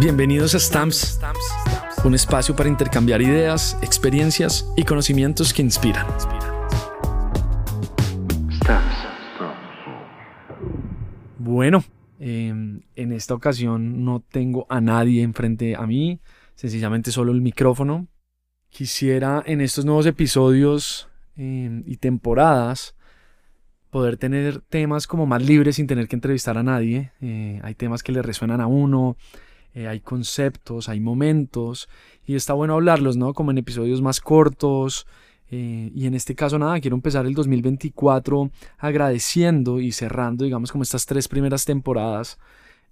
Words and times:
Bienvenidos 0.00 0.54
a 0.54 0.58
Stamps, 0.58 1.20
un 2.06 2.14
espacio 2.14 2.56
para 2.56 2.70
intercambiar 2.70 3.20
ideas, 3.20 3.76
experiencias 3.82 4.66
y 4.74 4.84
conocimientos 4.84 5.52
que 5.52 5.60
inspiran. 5.60 6.06
Bueno, 11.38 11.84
em, 12.18 12.80
en 12.96 13.12
esta 13.12 13.34
ocasión 13.34 14.02
no 14.02 14.20
tengo 14.20 14.64
a 14.70 14.80
nadie 14.80 15.22
enfrente 15.22 15.76
a 15.76 15.86
mí, 15.86 16.18
sencillamente 16.54 17.12
solo 17.12 17.32
el 17.32 17.42
micrófono. 17.42 18.08
Quisiera 18.70 19.42
en 19.44 19.60
estos 19.60 19.84
nuevos 19.84 20.06
episodios 20.06 21.10
em, 21.36 21.82
y 21.84 21.98
temporadas 21.98 22.96
poder 23.90 24.16
tener 24.16 24.62
temas 24.62 25.06
como 25.06 25.26
más 25.26 25.44
libres 25.44 25.76
sin 25.76 25.86
tener 25.86 26.08
que 26.08 26.16
entrevistar 26.16 26.56
a 26.56 26.62
nadie. 26.62 27.12
Eh, 27.20 27.60
hay 27.62 27.74
temas 27.74 28.02
que 28.02 28.12
le 28.12 28.22
resuenan 28.22 28.62
a 28.62 28.66
uno, 28.66 29.18
eh, 29.74 29.88
hay 29.88 30.00
conceptos, 30.00 30.88
hay 30.88 31.00
momentos 31.00 31.88
y 32.24 32.34
está 32.34 32.52
bueno 32.54 32.74
hablarlos, 32.74 33.16
¿no? 33.16 33.34
Como 33.34 33.50
en 33.50 33.58
episodios 33.58 34.02
más 34.02 34.20
cortos. 34.20 35.06
Eh, 35.52 35.90
y 35.94 36.06
en 36.06 36.14
este 36.14 36.34
caso, 36.34 36.58
nada, 36.58 36.80
quiero 36.80 36.94
empezar 36.96 37.26
el 37.26 37.34
2024 37.34 38.50
agradeciendo 38.78 39.80
y 39.80 39.92
cerrando, 39.92 40.44
digamos, 40.44 40.70
como 40.70 40.82
estas 40.82 41.06
tres 41.06 41.26
primeras 41.26 41.64
temporadas 41.64 42.38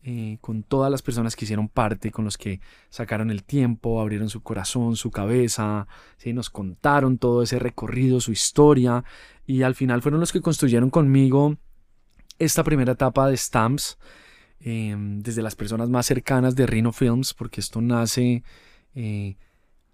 eh, 0.05 0.39
con 0.41 0.63
todas 0.63 0.91
las 0.93 1.03
personas 1.03 1.35
que 1.35 1.45
hicieron 1.45 1.69
parte, 1.69 2.13
con 2.13 2.25
los 2.25 2.39
que 2.39 2.61
sacaron 2.89 3.31
el 3.31 3.43
tiempo, 3.43 4.01
abrieron 4.01 4.31
su 4.31 4.43
corazón, 4.43 4.95
su 4.95 5.11
cabeza, 5.11 5.89
¿sí? 6.19 6.33
nos 6.33 6.51
contaron 6.51 7.19
todo 7.19 7.43
ese 7.43 7.59
recorrido, 7.59 8.21
su 8.21 8.31
historia, 8.31 9.05
y 9.45 9.63
al 9.63 9.75
final 9.75 10.01
fueron 10.01 10.21
los 10.21 10.33
que 10.33 10.41
construyeron 10.41 10.91
conmigo 10.91 11.57
esta 12.39 12.63
primera 12.63 12.93
etapa 12.93 13.29
de 13.29 13.37
Stamps. 13.37 13.99
Em, 14.61 15.21
desde 15.23 15.43
las 15.43 15.55
personas 15.55 15.89
más 15.89 16.07
cercanas 16.07 16.57
de 16.57 16.67
Rhino 16.67 16.93
Films, 16.93 17.33
porque 17.33 17.61
esto 17.61 17.81
nace 17.81 18.43
eh, 18.95 19.37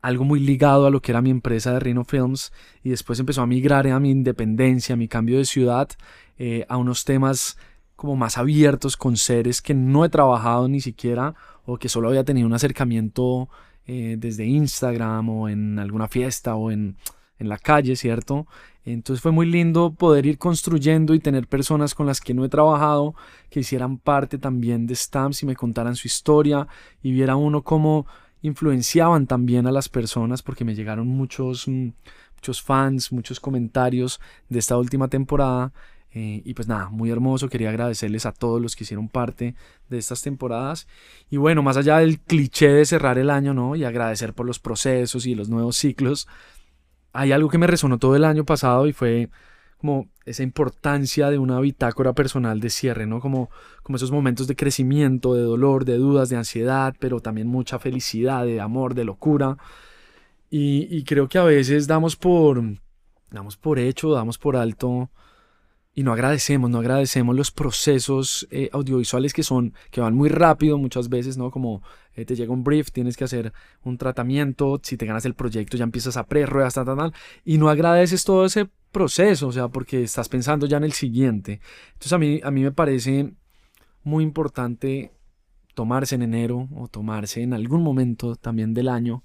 algo 0.00 0.24
muy 0.24 0.40
ligado 0.40 0.86
a 0.86 0.90
lo 0.90 1.02
que 1.02 1.12
era 1.12 1.20
mi 1.20 1.28
empresa 1.30 1.72
de 1.74 1.80
Rhino 1.80 2.04
Films 2.04 2.50
y 2.82 2.88
después 2.88 3.20
empezó 3.20 3.42
a 3.42 3.46
migrar 3.46 3.86
a 3.88 4.00
mi 4.00 4.10
independencia, 4.10 4.94
a 4.94 4.96
mi 4.96 5.06
cambio 5.06 5.36
de 5.36 5.44
ciudad, 5.44 5.90
eh, 6.38 6.64
a 6.70 6.78
unos 6.78 7.04
temas 7.04 7.58
como 7.94 8.16
más 8.16 8.38
abiertos 8.38 8.96
con 8.96 9.18
seres 9.18 9.60
que 9.60 9.74
no 9.74 10.04
he 10.04 10.08
trabajado 10.08 10.66
ni 10.66 10.80
siquiera 10.80 11.34
o 11.66 11.76
que 11.76 11.90
solo 11.90 12.08
había 12.08 12.24
tenido 12.24 12.46
un 12.46 12.54
acercamiento 12.54 13.50
eh, 13.86 14.16
desde 14.18 14.46
Instagram 14.46 15.28
o 15.28 15.48
en 15.50 15.78
alguna 15.78 16.08
fiesta 16.08 16.54
o 16.54 16.70
en, 16.70 16.96
en 17.45 17.48
la 17.48 17.59
calle, 17.59 17.97
¿cierto? 17.97 18.47
Entonces 18.84 19.23
fue 19.23 19.33
muy 19.33 19.47
lindo 19.47 19.92
poder 19.92 20.27
ir 20.27 20.39
construyendo 20.39 21.14
y 21.14 21.20
tener 21.20 21.47
personas 21.47 21.95
con 21.95 22.06
las 22.06 22.20
que 22.20 22.34
no 22.34 22.45
he 22.45 22.48
trabajado 22.48 23.14
que 23.50 23.61
hicieran 23.61 23.98
parte 23.98 24.37
también 24.37 24.87
de 24.87 24.95
Stamps 24.95 25.42
y 25.42 25.47
me 25.47 25.56
contaran 25.56 25.97
su 25.97 26.06
historia 26.09 26.67
y 27.03 27.12
viera 27.12 27.37
uno 27.37 27.62
cómo 27.62 28.06
influenciaban 28.42 29.27
también 29.27 29.67
a 29.67 29.72
las 29.72 29.89
personas 29.89 30.42
porque 30.42 30.65
me 30.65 30.75
llegaron 30.75 31.06
muchos, 31.09 31.67
mm, 31.67 31.89
muchos 32.37 32.61
fans, 32.61 33.11
muchos 33.11 33.41
comentarios 33.41 34.20
de 34.50 34.59
esta 34.59 34.77
última 34.77 35.09
temporada 35.09 35.72
eh, 36.17 36.42
y 36.45 36.55
pues 36.55 36.69
nada, 36.69 36.91
muy 36.91 37.11
hermoso, 37.11 37.48
quería 37.48 37.70
agradecerles 37.70 38.25
a 38.25 38.33
todos 38.33 38.62
los 38.62 38.77
que 38.77 38.84
hicieron 38.84 39.09
parte 39.09 39.56
de 39.89 39.98
estas 39.98 40.22
temporadas. 40.22 40.87
Y 41.28 41.39
bueno, 41.39 41.62
más 41.62 41.77
allá 41.77 41.98
del 41.98 42.20
cliché 42.20 42.69
de 42.69 42.84
cerrar 42.87 43.19
el 43.19 43.31
año, 43.31 43.53
¿no? 43.53 43.75
Y 43.75 43.84
agradecer 43.84 44.33
por 44.33 44.47
los 44.47 44.61
procesos 44.61 45.27
y 45.27 45.34
los 45.34 45.48
nuevos 45.48 45.77
ciclos, 45.77 46.28
hay 47.14 47.32
algo 47.32 47.48
que 47.48 47.58
me 47.58 47.66
resonó 47.68 47.98
todo 47.98 48.16
el 48.16 48.24
año 48.24 48.44
pasado 48.44 48.86
y 48.86 48.92
fue 48.92 49.30
como 49.78 50.08
esa 50.26 50.42
importancia 50.42 51.30
de 51.30 51.38
una 51.38 51.60
bitácora 51.60 52.12
personal 52.12 52.58
de 52.58 52.70
cierre, 52.70 53.06
¿no? 53.06 53.20
Como, 53.20 53.50
como 53.82 53.97
esos 53.97 54.10
momentos 54.10 54.47
de 54.47 54.56
crecimiento, 54.56 55.34
de 55.34 55.42
dolor, 55.42 55.84
de 55.84 55.97
dudas, 55.97 56.28
de 56.28 56.36
ansiedad, 56.36 56.94
pero 56.98 57.20
también 57.20 57.47
mucha 57.47 57.78
felicidad, 57.78 58.44
de 58.44 58.60
amor, 58.60 58.94
de 58.94 59.04
locura. 59.04 59.56
Y, 60.50 61.03
creo 61.04 61.28
que 61.28 61.38
a 61.38 61.44
veces 61.44 61.86
damos 61.86 62.16
por, 62.16 62.62
damos 63.30 63.56
por 63.56 63.78
hecho, 63.78 64.12
damos 64.12 64.38
por 64.38 64.56
alto 64.56 65.10
y 65.94 66.03
no 66.04 66.12
agradecemos, 66.12 66.70
no 66.70 66.78
agradecemos 66.78 67.34
los 67.34 67.50
procesos 67.50 68.47
eh, 68.50 68.70
audiovisuales 68.72 69.32
que 69.32 69.42
son, 69.42 69.74
que 69.91 70.00
van 70.00 70.14
muy 70.14 70.28
rápido 70.28 70.78
muchas 70.78 71.08
veces, 71.08 71.36
¿no? 71.36 71.50
Como 71.50 71.82
eh, 72.16 72.25
te 72.25 72.36
llega 72.36 72.52
un 72.52 72.64
brief, 72.64 72.91
tienes 72.91 73.16
que 73.16 73.25
hacer 73.25 73.52
un 73.82 73.98
tratamiento, 73.98 74.80
si 74.82 74.97
te 74.97 75.06
ganas 75.06 75.25
el 75.25 75.34
proyecto 75.34 75.76
ya 75.76 75.84
empiezas 75.84 76.16
a 76.16 76.26
pre-ruedas, 76.26 76.75
tal, 76.75 76.86
tal, 76.86 76.97
tal, 76.97 77.14
y 77.44 77.58
no 77.58 77.69
agradeces 77.69 78.25
todo 78.25 78.44
ese 78.44 78.69
proceso, 78.92 79.48
o 79.48 79.52
sea, 79.52 79.69
porque 79.69 80.02
estás 80.02 80.28
pensando 80.28 80.66
ya 80.66 80.76
en 80.76 80.84
el 80.84 80.92
siguiente. 80.92 81.60
Entonces 81.94 82.12
a 82.12 82.19
mí, 82.19 82.41
a 82.42 82.50
mí 82.50 82.62
me 82.62 82.72
parece 82.72 83.32
muy 84.03 84.24
importante 84.24 85.12
tomarse 85.74 86.14
en 86.14 86.22
enero 86.22 86.69
o 86.74 86.88
tomarse 86.88 87.42
en 87.42 87.53
algún 87.54 87.82
momento 87.82 88.36
también 88.36 88.74
del 88.74 88.88
año 88.88 89.24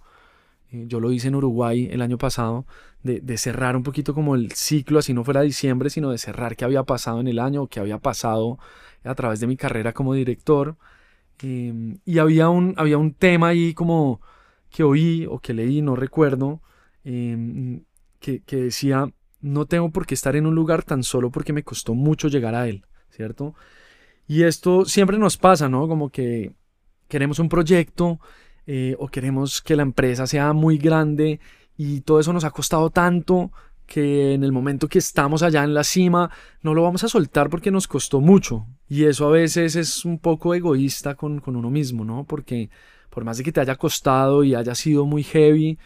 eh, 0.71 0.85
yo 0.87 0.99
lo 0.99 1.11
hice 1.11 1.29
en 1.29 1.35
Uruguay 1.35 1.89
el 1.91 2.01
año 2.01 2.17
pasado, 2.17 2.65
de, 3.03 3.37
cerrar 3.37 3.75
un 3.75 3.83
poquito 3.83 4.13
como 4.13 4.35
el 4.35 4.51
ciclo, 4.51 4.99
así 4.99 5.13
no 5.13 5.23
fuera 5.23 5.41
diciembre, 5.41 5.89
sino 5.89 6.11
de 6.11 6.17
cerrar 6.17 6.55
qué 6.55 6.65
había 6.65 6.83
pasado 6.83 7.19
en 7.21 7.27
el 7.27 7.39
año 7.39 7.63
o 7.63 7.67
qué 7.67 7.79
había 7.79 7.97
pasado 7.99 8.59
a 9.03 9.15
través 9.15 9.39
de 9.39 9.47
mi 9.47 9.57
carrera 9.57 9.93
como 9.93 10.13
director. 10.13 10.77
Em, 11.41 11.99
y 12.05 12.19
había 12.19 12.49
un, 12.49 12.73
había 12.77 12.97
un 12.97 13.13
tema 13.13 13.49
ahí 13.49 13.73
como 13.73 14.21
que 14.69 14.83
oí 14.83 15.25
o 15.29 15.39
que 15.39 15.53
leí, 15.53 15.81
no 15.81 15.95
recuerdo, 15.95 16.61
em, 17.03 17.83
que, 18.19 18.41
que 18.43 18.57
decía, 18.57 19.11
no 19.41 19.65
tengo 19.65 19.91
por 19.91 20.05
qué 20.05 20.13
estar 20.15 20.35
en 20.35 20.45
un 20.45 20.55
lugar 20.55 20.83
tan 20.83 21.03
solo 21.03 21.31
porque 21.31 21.53
me 21.53 21.63
costó 21.63 21.93
mucho 21.95 22.27
llegar 22.27 22.55
a 22.55 22.67
él, 22.67 22.85
¿cierto? 23.09 23.55
Y 24.27 24.43
esto 24.43 24.85
siempre 24.85 25.17
nos 25.17 25.37
pasa, 25.37 25.69
¿no? 25.69 25.87
Como 25.87 26.09
que 26.09 26.53
queremos 27.07 27.39
un 27.39 27.49
proyecto 27.49 28.19
eh, 28.67 28.95
o 28.99 29.07
queremos 29.07 29.61
que 29.61 29.75
la 29.75 29.81
empresa 29.83 30.27
sea 30.27 30.53
muy 30.53 30.77
grande 30.77 31.39
y 31.75 32.01
todo 32.01 32.19
eso 32.19 32.33
nos 32.33 32.43
ha 32.43 32.51
costado 32.51 32.89
tanto 32.91 33.51
que 33.89 34.33
en 34.33 34.43
el 34.43 34.51
momento 34.51 34.87
que 34.87 34.99
estamos 34.99 35.43
allá 35.43 35.63
en 35.63 35.73
la 35.73 35.83
cima 35.83 36.29
no 36.61 36.73
lo 36.73 36.83
vamos 36.83 37.03
a 37.03 37.09
soltar 37.09 37.49
porque 37.49 37.71
nos 37.71 37.87
costó 37.87 38.21
mucho. 38.21 38.65
Y 38.87 39.03
eso 39.05 39.27
a 39.27 39.31
veces 39.31 39.75
es 39.75 40.05
un 40.05 40.19
poco 40.19 40.55
egoísta 40.55 41.15
con, 41.15 41.41
uno 41.45 41.69
mismo, 41.69 42.05
¿no? 42.05 42.23
Porque 42.23 42.69
por 43.09 43.25
más 43.25 43.37
de 43.37 43.43
que 43.43 43.51
te 43.51 43.59
haya 43.59 43.75
costado 43.75 44.43
y 44.43 44.55
haya 44.55 44.75
sido 44.75 45.05
muy 45.05 45.23
heavy, 45.23 45.77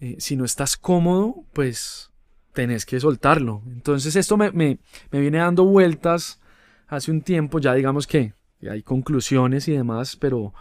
eh, 0.00 0.16
si 0.18 0.36
no 0.36 0.44
estás 0.44 0.76
cómodo, 0.76 1.44
pues 1.54 2.10
tenés 2.52 2.84
que 2.84 3.00
soltarlo. 3.00 3.62
Entonces 3.68 4.16
esto 4.16 4.36
me, 4.36 4.50
me, 4.50 4.78
me 5.10 5.20
viene 5.20 5.38
dando 5.38 5.64
vueltas 5.64 6.40
hace 6.88 7.10
un 7.10 7.22
tiempo, 7.22 7.60
ya 7.60 7.72
digamos 7.72 8.06
que 8.06 8.34
hay 8.68 8.82
conclusiones 8.82 9.68
y 9.68 9.72
demás, 9.72 10.16
pero 10.16 10.52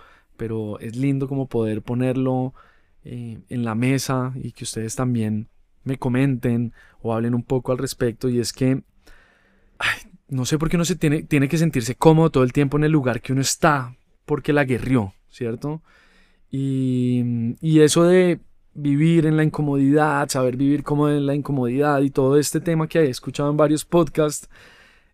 pero 0.41 0.79
es 0.79 0.95
lindo 0.95 1.28
como 1.28 1.47
poder 1.47 1.84
ponerlo 1.84 2.56
eh, 3.03 3.38
en 3.47 3.63
la 3.63 3.75
mesa 3.75 4.34
y 4.34 4.53
que 4.53 4.63
ustedes 4.63 4.95
también 4.95 5.50
me 5.84 5.97
comenten 5.97 6.74
o 7.02 7.14
hablen 7.14 7.34
un 7.34 7.44
poco 7.44 7.72
al 7.72 7.78
respecto 7.78 8.30
y 8.30 8.40
es 8.40 8.53
que 8.53 8.84
no 10.30 10.46
sé 10.46 10.58
por 10.58 10.69
qué 10.69 10.78
uno 10.78 10.86
se 10.86 10.96
tiene, 10.96 11.24
tiene 11.24 11.47
que 11.47 11.58
sentirse 11.58 11.96
cómodo 11.96 12.30
todo 12.30 12.44
el 12.44 12.53
tiempo 12.53 12.78
en 12.78 12.86
el 12.86 12.92
lugar 12.92 13.22
que 13.22 13.34
uno 13.34 13.42
está 13.42 13.96
porque 14.25 14.53
la 14.53 14.64
guerrió, 14.64 15.14
¿cierto? 15.30 15.81
Y, 16.50 17.56
y 17.59 17.81
eso 17.81 18.03
de 18.03 18.40
vivir 18.74 19.25
en 19.25 19.38
la 19.38 19.44
incomodidad, 19.44 20.30
saber 20.30 20.56
vivir 20.56 20.84
como 20.84 21.09
en 21.09 21.25
la 21.25 21.36
incomodidad 21.36 22.02
y 22.02 22.09
todo 22.09 22.38
este 22.38 22.62
tema 22.62 22.88
que 22.88 23.00
he 23.00 23.09
escuchado 23.09 23.50
en 23.52 23.58
varios 23.58 23.84
podcasts, 23.84 24.50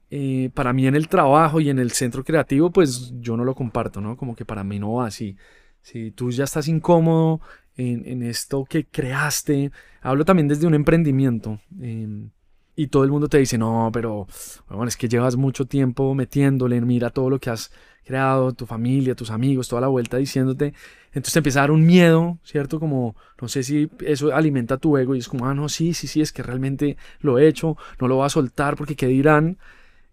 eh, 0.09 0.51
para 0.53 0.71
mí 0.73 0.87
en 0.87 0.95
el 0.95 1.07
trabajo 1.07 1.59
y 1.59 1.69
en 1.69 1.79
el 1.79 1.91
centro 1.91 2.23
creativo, 2.23 2.71
pues 2.71 3.13
yo 3.19 3.35
no 3.35 3.43
lo 3.43 3.55
comparto, 3.55 3.99
¿no? 3.99 4.15
Como 4.15 4.35
que 4.35 4.45
para 4.45 4.63
mí 4.63 4.79
no 4.79 4.93
va 4.93 5.07
así. 5.07 5.35
Si 5.81 6.11
tú 6.11 6.31
ya 6.31 6.43
estás 6.43 6.67
incómodo 6.67 7.41
en, 7.77 8.23
esto 8.23 8.65
que 8.65 8.85
creaste, 8.85 9.71
hablo 10.01 10.25
también 10.25 10.47
desde 10.47 10.67
un 10.67 10.73
emprendimiento. 10.73 11.59
Em, 11.79 12.31
y 12.75 12.87
todo 12.87 13.03
el 13.03 13.11
mundo 13.11 13.27
te 13.27 13.39
dice, 13.39 13.57
no, 13.57 13.89
pero 13.91 14.27
bueno, 14.69 14.85
es 14.87 14.97
que 14.97 15.09
llevas 15.09 15.35
mucho 15.35 15.65
tiempo 15.65 16.13
metiéndole, 16.13 16.79
mira 16.81 17.09
todo 17.09 17.29
lo 17.29 17.39
que 17.39 17.49
has 17.49 17.71
creado, 18.03 18.53
tu 18.53 18.65
familia, 18.65 19.15
tus 19.15 19.31
amigos, 19.31 19.67
toda 19.67 19.81
la 19.81 19.87
vuelta 19.87 20.17
diciéndote. 20.17 20.73
Entonces 21.07 21.33
te 21.33 21.39
empieza 21.39 21.59
a 21.59 21.63
dar 21.63 21.71
un 21.71 21.85
miedo, 21.85 22.39
¿cierto? 22.43 22.79
Como, 22.79 23.15
no 23.41 23.47
sé 23.47 23.63
si 23.63 23.89
eso 24.01 24.33
alimenta 24.33 24.77
tu 24.77 24.95
ego 24.97 25.15
y 25.15 25.19
es 25.19 25.27
como, 25.27 25.47
ah, 25.47 25.53
no, 25.53 25.69
sí, 25.69 25.93
sí, 25.93 26.07
sí, 26.07 26.21
es 26.21 26.31
que 26.31 26.43
realmente 26.43 26.97
lo 27.19 27.39
he 27.39 27.47
hecho, 27.47 27.77
no 27.99 28.07
lo 28.07 28.17
voy 28.17 28.25
a 28.25 28.29
soltar 28.29 28.75
porque 28.75 28.95
qué 28.95 29.07
dirán. 29.07 29.57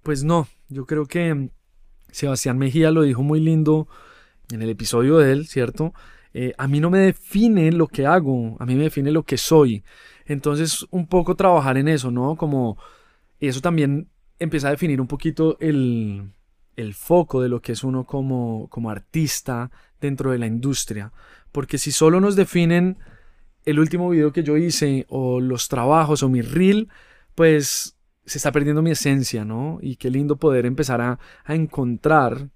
Pues 0.03 0.25
no, 0.25 0.49
yo 0.69 0.87
creo 0.87 1.07
que 1.07 1.51
Sebastián 2.11 2.59
Mejía 2.59 2.91
lo 2.91 3.03
dijo 3.03 3.23
muy 3.23 3.41
lindo 3.41 3.89
en 4.51 4.63
el 4.63 4.71
episodio 4.71 5.19
de 5.19 5.33
él, 5.33 5.47
¿cierto? 5.47 5.93
Eh, 6.35 6.53
a 6.59 6.67
mí 6.67 6.81
no 6.81 6.91
me 6.91 6.99
define 6.99 7.71
lo 7.71 7.87
que 7.87 8.07
hago, 8.07 8.57
a 8.59 8.67
mí 8.67 8.75
me 8.75 8.85
define 8.85 9.13
lo 9.13 9.23
que 9.23 9.39
soy. 9.39 9.85
Entonces, 10.27 10.85
un 10.91 11.07
poco 11.07 11.37
trabajar 11.37 11.79
en 11.79 11.87
eso, 11.89 12.11
¿no? 12.11 12.37
Como 12.37 12.77
eso 13.39 13.61
también 13.61 14.09
empieza 14.41 14.69
a 14.69 14.73
definir 14.73 15.01
un 15.01 15.07
poquito 15.07 15.57
el, 15.61 16.33
el 16.77 16.95
foco 16.95 17.41
de 17.41 17.49
lo 17.49 17.63
que 17.63 17.73
es 17.73 17.85
uno 17.85 18.05
como, 18.05 18.69
como 18.69 18.91
artista 18.91 19.71
dentro 20.01 20.33
de 20.33 20.39
la 20.39 20.47
industria. 20.47 21.13
Porque 21.53 21.79
si 21.79 21.93
solo 21.93 22.21
nos 22.21 22.35
definen 22.35 22.99
el 23.65 23.79
último 23.79 24.11
video 24.11 24.33
que 24.33 24.43
yo 24.43 24.57
hice 24.57 25.07
o 25.09 25.41
los 25.41 25.69
trabajos 25.69 26.25
o 26.25 26.29
mi 26.29 26.43
reel, 26.43 26.89
pues 27.37 27.97
se 28.27 28.39
está 28.39 28.51
perdiendo 28.51 28.83
mi 28.83 28.91
esencia, 28.91 29.45
¿no? 29.45 29.79
Y 29.81 29.97
qué 29.97 30.11
lindo 30.11 30.37
poder 30.37 30.67
empezar 30.67 31.01
a, 31.01 31.19
encontrar 31.47 32.51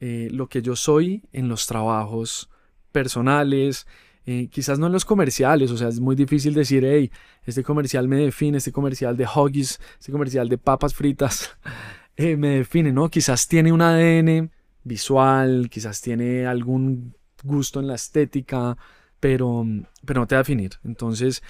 eh, 0.00 0.28
lo 0.30 0.48
que 0.48 0.60
yo 0.60 0.76
soy 0.76 1.24
en 1.32 1.48
los 1.48 1.66
trabajos 1.66 2.50
personales, 2.92 3.86
eh, 4.24 4.48
quizás 4.48 4.78
no 4.78 4.86
en 4.86 4.92
los 4.92 5.04
comerciales, 5.04 5.72
o 5.72 5.76
sea, 5.76 5.88
es 5.88 5.98
muy 5.98 6.14
difícil 6.14 6.54
decir, 6.54 6.84
hey, 6.84 7.10
este 7.44 7.64
comercial 7.64 8.06
me 8.06 8.16
define, 8.18 8.58
este 8.58 8.70
comercial 8.70 9.16
de 9.16 9.26
hoggies, 9.26 9.80
este 9.98 10.12
comercial 10.12 10.48
de 10.48 10.58
papas 10.58 10.94
fritas, 10.94 11.56
eh, 12.16 12.36
me 12.36 12.58
define, 12.58 12.92
¿no? 12.92 13.08
Quizás 13.08 13.48
tiene 13.48 13.72
un 13.72 13.82
ADN 13.82 14.52
visual, 14.84 15.68
quizás 15.70 16.00
tiene 16.00 16.46
algún 16.46 17.16
gusto 17.42 17.80
en 17.80 17.88
la 17.88 17.96
estética, 17.96 18.76
pero, 19.18 19.66
pero 20.04 20.20
no 20.20 20.26
te 20.28 20.36
va 20.36 20.40
a 20.40 20.44
definir. 20.44 20.74
Entonces, 20.84 21.42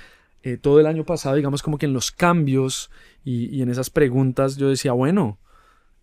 eh, 0.43 0.57
todo 0.57 0.81
el 0.81 0.87
año 0.87 1.05
pasado, 1.05 1.37
digamos 1.37 1.63
como 1.63 1.77
que 1.77 1.87
en 1.87 1.93
los 1.93 2.11
cambios 2.11 2.91
y, 3.23 3.61
en 3.61 3.69
esas 3.69 3.91
preguntas 3.91 4.57
yo 4.57 4.71
decía, 4.71 4.93
bueno, 4.93 5.39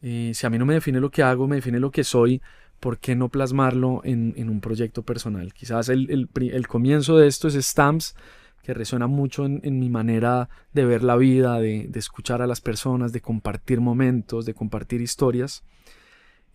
si 0.01 0.45
a 0.45 0.49
mí 0.49 0.57
no 0.57 0.65
me 0.65 0.75
define 0.75 0.99
lo 1.01 1.09
que 1.09 1.23
hago, 1.23 1.47
me 1.47 1.57
define 1.57 1.79
lo 1.79 1.91
que 1.91 2.05
soy, 2.05 2.41
¿por 2.79 2.99
qué 2.99 3.15
no 3.15 3.29
plasmarlo 3.29 4.01
en, 4.03 4.49
un 4.49 4.61
proyecto 4.61 5.03
personal? 5.03 5.53
Quizás 5.53 5.89
el, 5.89 6.29
comienzo 6.67 7.17
de 7.17 7.27
esto 7.27 7.47
es 7.47 7.55
Stamps, 7.55 8.15
que 8.63 8.73
resuena 8.73 9.07
mucho 9.07 9.45
en, 9.45 9.79
mi 9.79 9.89
manera 9.89 10.49
de 10.73 10.85
ver 10.85 11.03
la 11.03 11.15
vida, 11.15 11.59
de, 11.59 11.89
escuchar 11.95 12.41
a 12.41 12.47
las 12.47 12.61
personas, 12.61 13.11
de 13.11 13.21
compartir 13.21 13.81
momentos, 13.81 14.45
de 14.45 14.53
compartir 14.53 15.01
historias. 15.01 15.63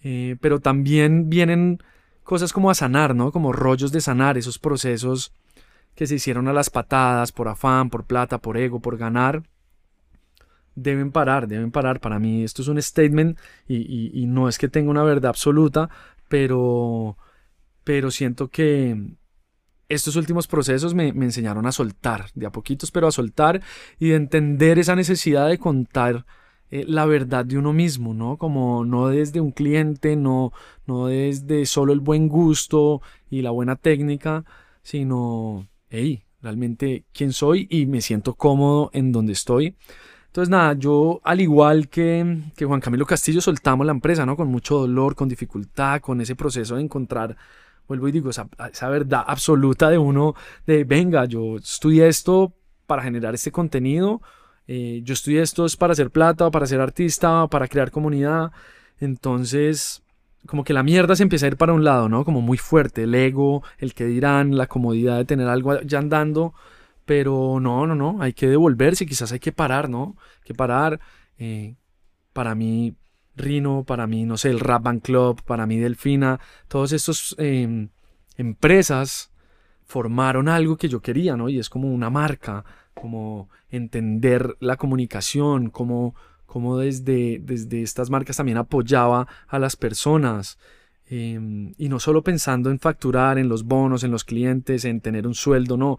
Eh, 0.03 0.37
pero 0.41 0.61
también 0.61 1.31
vienen 1.31 1.79
cosas 2.23 2.53
como 2.53 2.71
a 2.71 2.75
sanar, 2.75 3.15
¿no? 3.15 3.33
Como 3.33 3.53
rollos 3.53 3.93
de 3.93 4.01
sanar, 4.01 4.37
esos 4.37 4.59
procesos 4.59 5.33
que 5.95 6.07
se 6.07 6.17
hicieron 6.17 6.49
a 6.49 6.53
las 6.53 6.71
patadas, 6.71 7.33
por 7.33 7.49
afán, 7.49 7.91
por 7.91 8.05
plata, 8.05 8.39
por 8.39 8.57
ego, 8.57 8.81
por 8.81 8.97
ganar, 8.97 9.43
deben 10.75 11.13
parar, 11.13 11.47
deben 11.47 11.71
parar. 11.71 12.01
Para 12.01 12.19
mí 12.19 12.45
esto 12.45 12.63
es 12.63 12.69
un 12.69 12.81
statement 12.81 13.39
y, 13.69 14.25
no 14.27 14.49
es 14.49 14.59
que 14.59 14.69
tenga 14.69 14.91
una 14.91 15.05
verdad 15.05 15.31
absoluta, 15.31 15.91
pero, 16.35 17.17
pero 17.85 18.11
siento 18.11 18.49
que 18.49 19.01
estos 19.89 20.17
últimos 20.17 20.49
procesos 20.49 20.93
me, 20.93 21.11
enseñaron 21.11 21.65
a 21.65 21.71
soltar, 21.71 22.27
de 22.35 22.45
a 22.45 22.51
poquitos, 22.51 22.91
pero 22.91 23.07
a 23.07 23.13
soltar 23.13 23.63
y 24.01 24.09
de 24.09 24.17
entender 24.17 24.81
esa 24.81 24.97
necesidad 24.97 25.49
de 25.49 25.59
contar 25.59 26.27
eh, 26.73 26.87
la 26.89 27.07
verdad 27.07 27.45
de 27.45 27.57
uno 27.57 27.73
mismo, 27.73 28.15
¿no? 28.15 28.37
Como 28.37 28.85
no 28.85 29.11
desde 29.11 29.41
un 29.41 29.53
cliente, 29.53 30.17
no, 30.17 30.51
no 30.89 31.07
desde 31.07 31.67
solo 31.67 31.93
el 31.93 32.01
buen 32.01 32.27
gusto 32.27 33.01
y 33.31 33.43
la 33.43 33.53
buena 33.53 33.77
técnica, 33.77 34.45
sino, 34.83 35.69
hey, 35.89 36.25
realmente 36.43 37.05
quién 37.13 37.33
soy 37.33 37.69
y 37.71 37.87
me 37.87 38.01
siento 38.01 38.35
cómodo 38.35 38.91
en 38.93 39.13
donde 39.13 39.35
estoy. 39.35 39.77
Entonces, 40.35 40.51
nada, 40.51 40.73
yo 40.73 41.21
al 41.23 41.41
igual 41.41 41.89
que, 41.89 42.39
que, 42.57 42.65
Juan 42.65 42.81
Camilo 42.81 43.07
Castillo 43.07 43.41
soltamos 43.41 43.87
la 43.87 43.93
empresa, 43.93 44.27
¿no? 44.27 44.37
Con 44.37 44.49
mucho 44.49 44.79
dolor, 44.79 45.15
con 45.15 45.29
dificultad, 45.29 46.01
con 46.01 46.21
ese 46.21 46.35
proceso 46.35 46.75
de 46.75 46.83
encontrar, 46.83 47.37
vuelvo 47.87 48.09
y 48.09 48.11
digo, 48.11 48.31
esa, 48.31 48.49
verdad 48.89 49.23
absoluta 49.25 49.91
de 49.91 49.99
uno, 49.99 50.35
de, 50.67 50.83
venga, 50.83 51.25
yo 51.27 51.59
estudié 51.59 52.09
esto 52.09 52.53
para 52.89 53.05
generar 53.05 53.33
este 53.37 53.53
contenido, 53.53 54.23
eh, 54.67 55.03
yo 55.05 55.13
estudié 55.13 55.41
esto 55.41 55.67
es 55.67 55.77
para 55.77 55.93
hacer 55.93 56.11
plata, 56.11 56.51
para 56.51 56.67
ser 56.67 56.81
artista, 56.81 57.47
para 57.47 57.69
crear 57.69 57.93
comunidad. 57.93 58.51
Entonces, 58.99 60.03
como 60.47 60.65
que 60.65 60.73
la 60.73 60.83
mierda 60.83 61.15
se 61.15 61.23
empieza 61.23 61.47
a 61.47 61.51
ir 61.51 61.57
para 61.57 61.75
un 61.75 61.85
lado, 61.85 62.09
¿no? 62.09 62.25
Como 62.25 62.41
muy 62.41 62.59
fuerte, 62.59 63.05
el 63.05 63.15
ego, 63.15 63.63
el 63.79 63.95
que 63.95 64.05
dirán, 64.05 64.57
la 64.57 64.67
comodidad 64.67 65.17
de 65.17 65.27
tener 65.27 65.47
algo 65.47 65.81
ya 65.83 66.01
andando 66.01 66.55
pero 67.05 67.59
no, 67.61 67.87
no, 67.87 67.95
no, 67.95 68.23
hay 68.23 68.33
que 68.33 68.49
devolverse, 68.49 69.07
quizás 69.07 69.33
hay 69.33 69.41
que 69.41 69.53
parar, 69.53 69.89
¿no? 69.89 70.17
Hay 70.37 70.45
que 70.45 70.55
parar. 70.55 71.01
Eh, 71.39 71.77
para 72.33 72.55
mí, 72.55 72.97
Rino, 73.37 73.85
para 73.85 74.07
mí, 74.07 74.25
no 74.25 74.37
sé, 74.37 74.51
el 74.51 74.61
Rap 74.61 74.83
Band 74.83 75.03
Club, 75.03 75.43
para 75.43 75.67
mí, 75.67 75.79
Delfina, 75.79 76.41
todas 76.69 76.93
estas 76.93 77.35
em, 77.39 77.89
empresas 78.37 79.33
formaron 79.85 80.49
algo 80.49 80.77
que 80.77 80.89
yo 80.89 81.01
quería, 81.01 81.37
¿no? 81.37 81.49
Y 81.49 81.59
es 81.59 81.69
como 81.69 81.93
una 81.93 82.11
marca, 82.11 82.65
como 82.95 83.51
entender 83.69 84.57
la 84.61 84.77
comunicación, 84.77 85.71
como, 85.71 86.15
como 86.47 86.79
desde, 86.79 87.41
desde 87.43 87.83
estas 87.83 88.09
marcas 88.09 88.37
también 88.37 88.59
apoyaba 88.59 89.27
a 89.49 89.59
las 89.59 89.77
personas. 89.77 90.59
Em, 91.07 91.75
y 91.77 91.89
no 91.89 92.01
solo 92.01 92.23
pensando 92.23 92.71
en 92.71 92.79
facturar, 92.79 93.39
en 93.39 93.49
los 93.49 93.65
bonos, 93.65 94.05
en 94.05 94.11
los 94.11 94.25
clientes, 94.25 94.85
en 94.85 95.01
tener 95.01 95.27
un 95.27 95.35
sueldo, 95.35 95.77
no, 95.77 95.99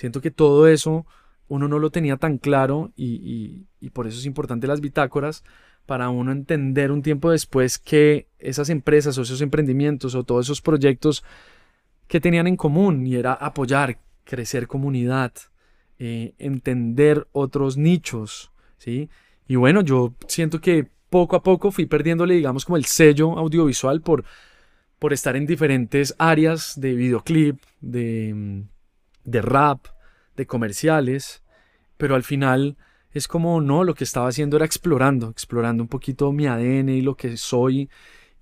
Siento 0.00 0.22
que 0.22 0.30
todo 0.30 0.66
eso 0.66 1.04
uno 1.46 1.68
no 1.68 1.78
lo 1.78 1.90
tenía 1.90 2.16
tan 2.16 2.38
claro 2.38 2.90
y, 2.96 3.66
por 3.92 4.06
eso 4.06 4.18
es 4.18 4.24
importante 4.24 4.66
las 4.66 4.80
bitácoras 4.80 5.44
para 5.84 6.08
uno 6.08 6.32
entender 6.32 6.90
un 6.90 7.02
tiempo 7.02 7.30
después 7.30 7.78
que 7.78 8.26
esas 8.38 8.70
empresas 8.70 9.18
o 9.18 9.22
esos 9.22 9.42
emprendimientos 9.42 10.14
o 10.14 10.24
todos 10.24 10.46
esos 10.46 10.62
proyectos 10.62 11.22
que 12.08 12.18
tenían 12.18 12.46
en 12.46 12.56
común 12.56 13.06
y 13.06 13.16
era 13.16 13.34
apoyar, 13.34 13.98
crecer 14.24 14.68
comunidad, 14.68 15.34
eh, 15.98 16.32
entender 16.38 17.28
otros 17.32 17.76
nichos, 17.76 18.52
¿sí? 18.78 19.10
Y 19.46 19.56
bueno, 19.56 19.82
yo 19.82 20.14
siento 20.28 20.62
que 20.62 20.88
poco 21.10 21.36
a 21.36 21.42
poco 21.42 21.70
fui 21.70 21.84
perdiéndole, 21.84 22.36
digamos, 22.36 22.64
como 22.64 22.78
el 22.78 22.86
sello 22.86 23.36
audiovisual 23.36 24.00
por, 24.00 24.24
por 24.98 25.12
estar 25.12 25.36
en 25.36 25.44
diferentes 25.44 26.14
áreas 26.16 26.80
de 26.80 26.94
videoclip, 26.94 27.60
de 27.82 28.64
de 29.24 29.42
rap, 29.42 29.86
de 30.36 30.46
comerciales, 30.46 31.42
pero 31.96 32.14
al 32.14 32.22
final 32.22 32.76
es 33.12 33.28
como, 33.28 33.60
no, 33.60 33.84
lo 33.84 33.94
que 33.94 34.04
estaba 34.04 34.28
haciendo 34.28 34.56
era 34.56 34.66
explorando, 34.66 35.28
explorando 35.28 35.82
un 35.82 35.88
poquito 35.88 36.32
mi 36.32 36.46
ADN 36.46 36.90
y 36.90 37.00
lo 37.02 37.16
que 37.16 37.36
soy 37.36 37.90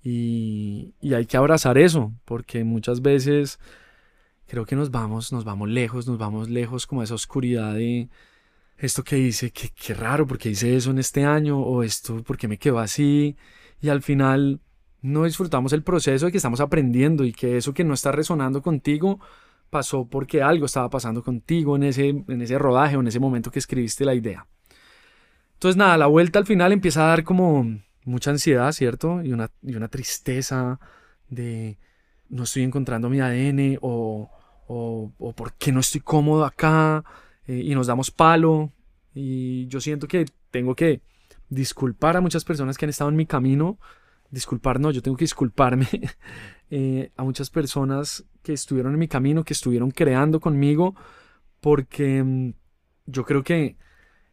y, 0.03 0.93
y 1.01 1.13
hay 1.13 1.25
que 1.25 1.37
abrazar 1.37 1.77
eso, 1.77 2.13
porque 2.25 2.63
muchas 2.63 3.01
veces 3.01 3.59
creo 4.47 4.65
que 4.65 4.75
nos 4.75 4.91
vamos, 4.91 5.31
nos 5.31 5.43
vamos 5.43 5.69
lejos, 5.69 6.07
nos 6.07 6.17
vamos 6.17 6.49
lejos 6.49 6.87
como 6.87 7.03
esa 7.03 7.15
oscuridad 7.15 7.73
de 7.75 8.09
esto 8.77 9.03
que 9.03 9.17
hice, 9.17 9.51
que, 9.51 9.69
qué 9.69 9.93
raro, 9.93 10.25
porque 10.25 10.49
hice 10.49 10.75
eso 10.75 10.91
en 10.91 10.99
este 10.99 11.25
año, 11.25 11.59
o 11.59 11.83
esto, 11.83 12.23
porque 12.23 12.47
me 12.47 12.57
quedó 12.57 12.79
así, 12.79 13.35
y 13.81 13.89
al 13.89 14.01
final 14.01 14.61
no 15.01 15.25
disfrutamos 15.25 15.73
el 15.73 15.83
proceso 15.83 16.25
de 16.25 16.31
que 16.31 16.37
estamos 16.37 16.59
aprendiendo 16.61 17.23
y 17.25 17.31
que 17.31 17.57
eso 17.57 17.73
que 17.73 17.83
no 17.83 17.93
está 17.93 18.11
resonando 18.11 18.61
contigo, 18.61 19.19
pasó 19.69 20.05
porque 20.05 20.41
algo 20.41 20.65
estaba 20.65 20.89
pasando 20.89 21.23
contigo 21.23 21.75
en 21.75 21.83
ese, 21.83 22.09
en 22.09 22.41
ese 22.41 22.57
rodaje 22.57 22.97
o 22.97 23.01
en 23.01 23.07
ese 23.07 23.19
momento 23.19 23.51
que 23.51 23.59
escribiste 23.59 24.05
la 24.05 24.15
idea. 24.15 24.47
Entonces 25.53 25.77
nada, 25.77 25.97
la 25.97 26.07
vuelta 26.07 26.39
al 26.39 26.45
final 26.45 26.71
empieza 26.71 27.03
a 27.03 27.09
dar 27.09 27.23
como 27.23 27.79
mucha 28.05 28.31
ansiedad, 28.31 28.71
¿cierto? 28.71 29.21
Y 29.23 29.33
una, 29.33 29.51
y 29.61 29.75
una 29.75 29.87
tristeza 29.87 30.79
de 31.29 31.77
no 32.29 32.43
estoy 32.43 32.63
encontrando 32.63 33.09
mi 33.09 33.19
ADN 33.19 33.77
o, 33.81 34.29
o, 34.67 35.33
por 35.33 35.53
qué 35.53 35.71
no 35.71 35.79
estoy 35.79 36.01
cómodo 36.01 36.45
acá 36.45 37.03
eh, 37.47 37.61
y 37.65 37.75
nos 37.75 37.87
damos 37.87 38.11
palo. 38.11 38.71
Y 39.13 39.67
yo 39.67 39.81
siento 39.81 40.07
que 40.07 40.25
tengo 40.51 40.75
que 40.75 41.01
disculpar 41.49 42.15
a 42.17 42.21
muchas 42.21 42.45
personas 42.45 42.77
que 42.77 42.85
han 42.85 42.89
estado 42.89 43.09
en 43.09 43.15
mi 43.15 43.25
camino. 43.25 43.79
Disculpar, 44.29 44.79
no, 44.79 44.91
yo 44.91 45.01
tengo 45.01 45.17
que 45.17 45.23
disculparme 45.23 45.87
Eh, 46.71 47.11
a 47.15 47.23
muchas 47.23 47.49
personas 47.49 48.25
que 48.43 48.53
estuvieron 48.53 48.93
en 48.93 48.99
mi 48.99 49.07
camino, 49.07 49.43
que 49.43 49.53
estuvieron 49.53 49.89
creando 49.89 50.39
conmigo, 50.39 50.95
porque 51.61 52.23
mm, 52.23 52.53
yo 53.07 53.25
creo 53.25 53.43
que 53.43 53.77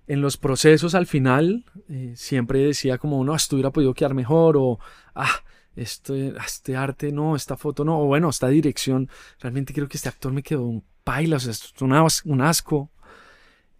en 0.06 0.20
los 0.20 0.36
procesos 0.36 0.94
al 0.94 1.06
final 1.06 1.64
eh, 1.88 2.12
siempre 2.14 2.60
decía 2.60 2.98
como, 2.98 3.24
no, 3.24 3.34
esto 3.34 3.56
hubiera 3.56 3.70
podido 3.70 3.94
quedar 3.94 4.14
mejor 4.14 4.56
o, 4.58 4.78
ah, 5.14 5.42
este, 5.74 6.34
este 6.44 6.76
arte 6.76 7.10
no, 7.10 7.36
esta 7.36 7.56
foto 7.56 7.84
no, 7.84 8.00
o 8.00 8.06
bueno, 8.06 8.28
esta 8.28 8.48
dirección, 8.48 9.08
realmente 9.40 9.72
creo 9.72 9.88
que 9.88 9.96
este 9.96 10.08
actor 10.08 10.32
me 10.32 10.42
quedó 10.42 10.62
un 10.62 10.84
paila, 11.04 11.36
o 11.36 11.40
sea, 11.40 11.52
esto 11.52 11.86
es 11.86 12.24
un 12.24 12.40
asco. 12.40 12.90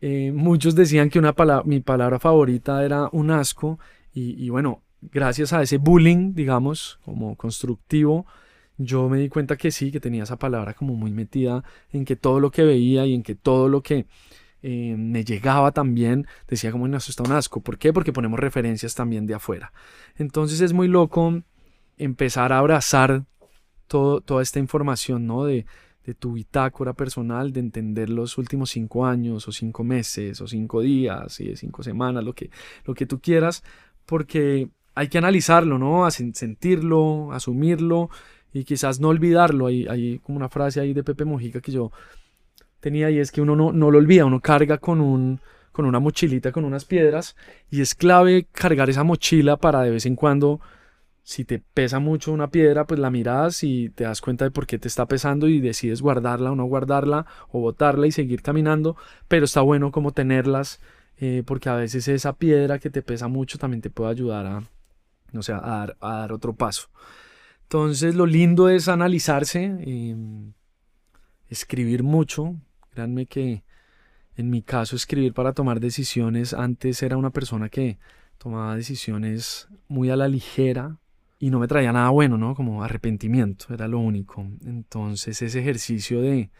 Eh, 0.00 0.30
muchos 0.32 0.74
decían 0.74 1.08
que 1.10 1.18
una 1.18 1.34
mi 1.64 1.80
palabra 1.80 2.18
favorita 2.18 2.84
era 2.84 3.08
un 3.12 3.30
asco 3.30 3.78
y, 4.12 4.42
y 4.44 4.50
bueno, 4.50 4.82
gracias 5.00 5.52
a 5.52 5.62
ese 5.62 5.78
bullying, 5.78 6.34
digamos, 6.34 7.00
como 7.04 7.34
constructivo, 7.36 8.26
yo 8.78 9.08
me 9.08 9.18
di 9.18 9.28
cuenta 9.28 9.56
que 9.56 9.70
sí, 9.70 9.90
que 9.90 10.00
tenía 10.00 10.24
esa 10.24 10.38
palabra 10.38 10.74
como 10.74 10.94
muy 10.94 11.10
metida 11.10 11.64
en 11.90 12.04
que 12.04 12.16
todo 12.16 12.40
lo 12.40 12.50
que 12.50 12.64
veía 12.64 13.06
y 13.06 13.14
en 13.14 13.22
que 13.22 13.34
todo 13.34 13.68
lo 13.68 13.82
que 13.82 14.06
eh, 14.62 14.96
me 14.98 15.24
llegaba 15.24 15.72
también 15.72 16.26
decía 16.48 16.72
como, 16.72 16.88
no, 16.88 16.96
eso 16.96 17.10
está 17.10 17.22
un 17.22 17.32
asco. 17.32 17.60
¿Por 17.60 17.78
qué? 17.78 17.92
Porque 17.92 18.12
ponemos 18.12 18.38
referencias 18.38 18.94
también 18.94 19.26
de 19.26 19.34
afuera. 19.34 19.72
Entonces 20.16 20.60
es 20.60 20.72
muy 20.72 20.88
loco 20.88 21.42
empezar 21.96 22.52
a 22.52 22.58
abrazar 22.58 23.24
todo, 23.86 24.20
toda 24.20 24.42
esta 24.42 24.58
información, 24.58 25.26
¿no? 25.26 25.44
De, 25.44 25.66
de 26.04 26.14
tu 26.14 26.34
bitácora 26.34 26.92
personal, 26.94 27.52
de 27.52 27.60
entender 27.60 28.08
los 28.08 28.38
últimos 28.38 28.70
cinco 28.70 29.06
años 29.06 29.48
o 29.48 29.52
cinco 29.52 29.84
meses 29.84 30.40
o 30.40 30.46
cinco 30.46 30.80
días 30.80 31.40
y 31.40 31.48
de 31.48 31.56
cinco 31.56 31.82
semanas, 31.82 32.24
lo 32.24 32.32
que, 32.32 32.50
lo 32.84 32.94
que 32.94 33.06
tú 33.06 33.20
quieras, 33.20 33.64
porque 34.04 34.68
hay 34.94 35.08
que 35.08 35.18
analizarlo, 35.18 35.78
¿no? 35.78 36.08
sentirlo, 36.10 37.32
asumirlo 37.32 38.08
y 38.58 38.64
quizás 38.64 39.00
no 39.00 39.08
olvidarlo. 39.08 39.66
Hay, 39.66 39.86
hay 39.86 40.18
como 40.20 40.38
una 40.38 40.48
frase 40.48 40.80
ahí 40.80 40.94
de 40.94 41.04
Pepe 41.04 41.24
Mojica 41.24 41.60
que 41.60 41.72
yo 41.72 41.92
tenía 42.80 43.10
y 43.10 43.18
es 43.18 43.30
que 43.30 43.42
uno 43.42 43.54
no, 43.54 43.72
no 43.72 43.90
lo 43.90 43.98
olvida, 43.98 44.24
uno 44.24 44.40
carga 44.40 44.78
con, 44.78 45.00
un, 45.00 45.40
con 45.72 45.84
una 45.84 46.00
mochilita, 46.00 46.52
con 46.52 46.64
unas 46.64 46.84
piedras 46.84 47.36
y 47.70 47.82
es 47.82 47.94
clave 47.94 48.46
cargar 48.52 48.88
esa 48.88 49.04
mochila 49.04 49.56
para 49.58 49.82
de 49.82 49.90
vez 49.90 50.06
en 50.06 50.16
cuando 50.16 50.60
Si 51.22 51.44
te 51.44 51.58
pesa 51.58 51.98
mucho 51.98 52.32
una 52.32 52.50
piedra, 52.50 52.86
pues 52.86 53.00
la 53.00 53.10
miras 53.10 53.62
y 53.64 53.90
te 53.90 54.04
das 54.04 54.20
cuenta 54.20 54.44
de 54.44 54.50
por 54.52 54.66
qué 54.66 54.78
te 54.78 54.88
está 54.88 55.06
pesando 55.06 55.48
y 55.48 55.60
decides 55.60 56.00
guardarla 56.00 56.52
o 56.52 56.56
no 56.56 56.64
guardarla 56.64 57.26
o 57.50 57.60
botarla 57.60 58.06
y 58.06 58.12
seguir 58.12 58.42
caminando. 58.42 58.96
Pero 59.28 59.44
está 59.44 59.60
bueno 59.62 59.90
como 59.90 60.12
tenerlas 60.12 60.80
eh, 61.18 61.42
porque 61.44 61.68
a 61.68 61.74
veces 61.74 62.08
esa 62.08 62.32
piedra 62.34 62.78
que 62.78 62.90
te 62.90 63.02
pesa 63.02 63.28
mucho 63.28 63.58
también 63.58 63.82
te 63.82 63.90
puede 63.90 64.10
ayudar 64.12 64.46
a, 64.46 64.62
no 65.32 65.42
sé, 65.42 65.52
a 65.52 65.60
dar, 65.60 65.96
a 66.00 66.12
dar 66.20 66.32
otro 66.32 66.54
paso. 66.54 66.88
Entonces 67.66 68.14
lo 68.14 68.26
lindo 68.26 68.68
es 68.68 68.86
analizarse, 68.86 69.64
em, 69.64 70.52
escribir 71.48 72.04
mucho. 72.04 72.54
Créanme 72.90 73.26
que 73.26 73.64
en 74.36 74.50
mi 74.50 74.62
caso 74.62 74.94
escribir 74.94 75.34
para 75.34 75.52
tomar 75.52 75.80
decisiones, 75.80 76.54
antes 76.54 77.02
era 77.02 77.16
una 77.16 77.30
persona 77.30 77.68
que 77.68 77.98
tomaba 78.38 78.76
decisiones 78.76 79.68
muy 79.88 80.10
a 80.10 80.16
la 80.16 80.28
ligera 80.28 80.98
y 81.40 81.50
no 81.50 81.58
me 81.58 81.66
traía 81.66 81.92
nada 81.92 82.10
bueno, 82.10 82.38
¿no? 82.38 82.54
Como 82.54 82.84
arrepentimiento, 82.84 83.74
era 83.74 83.88
lo 83.88 83.98
único. 83.98 84.46
Entonces 84.64 85.42
ese 85.42 85.58
ejercicio 85.58 86.20
de, 86.22 86.50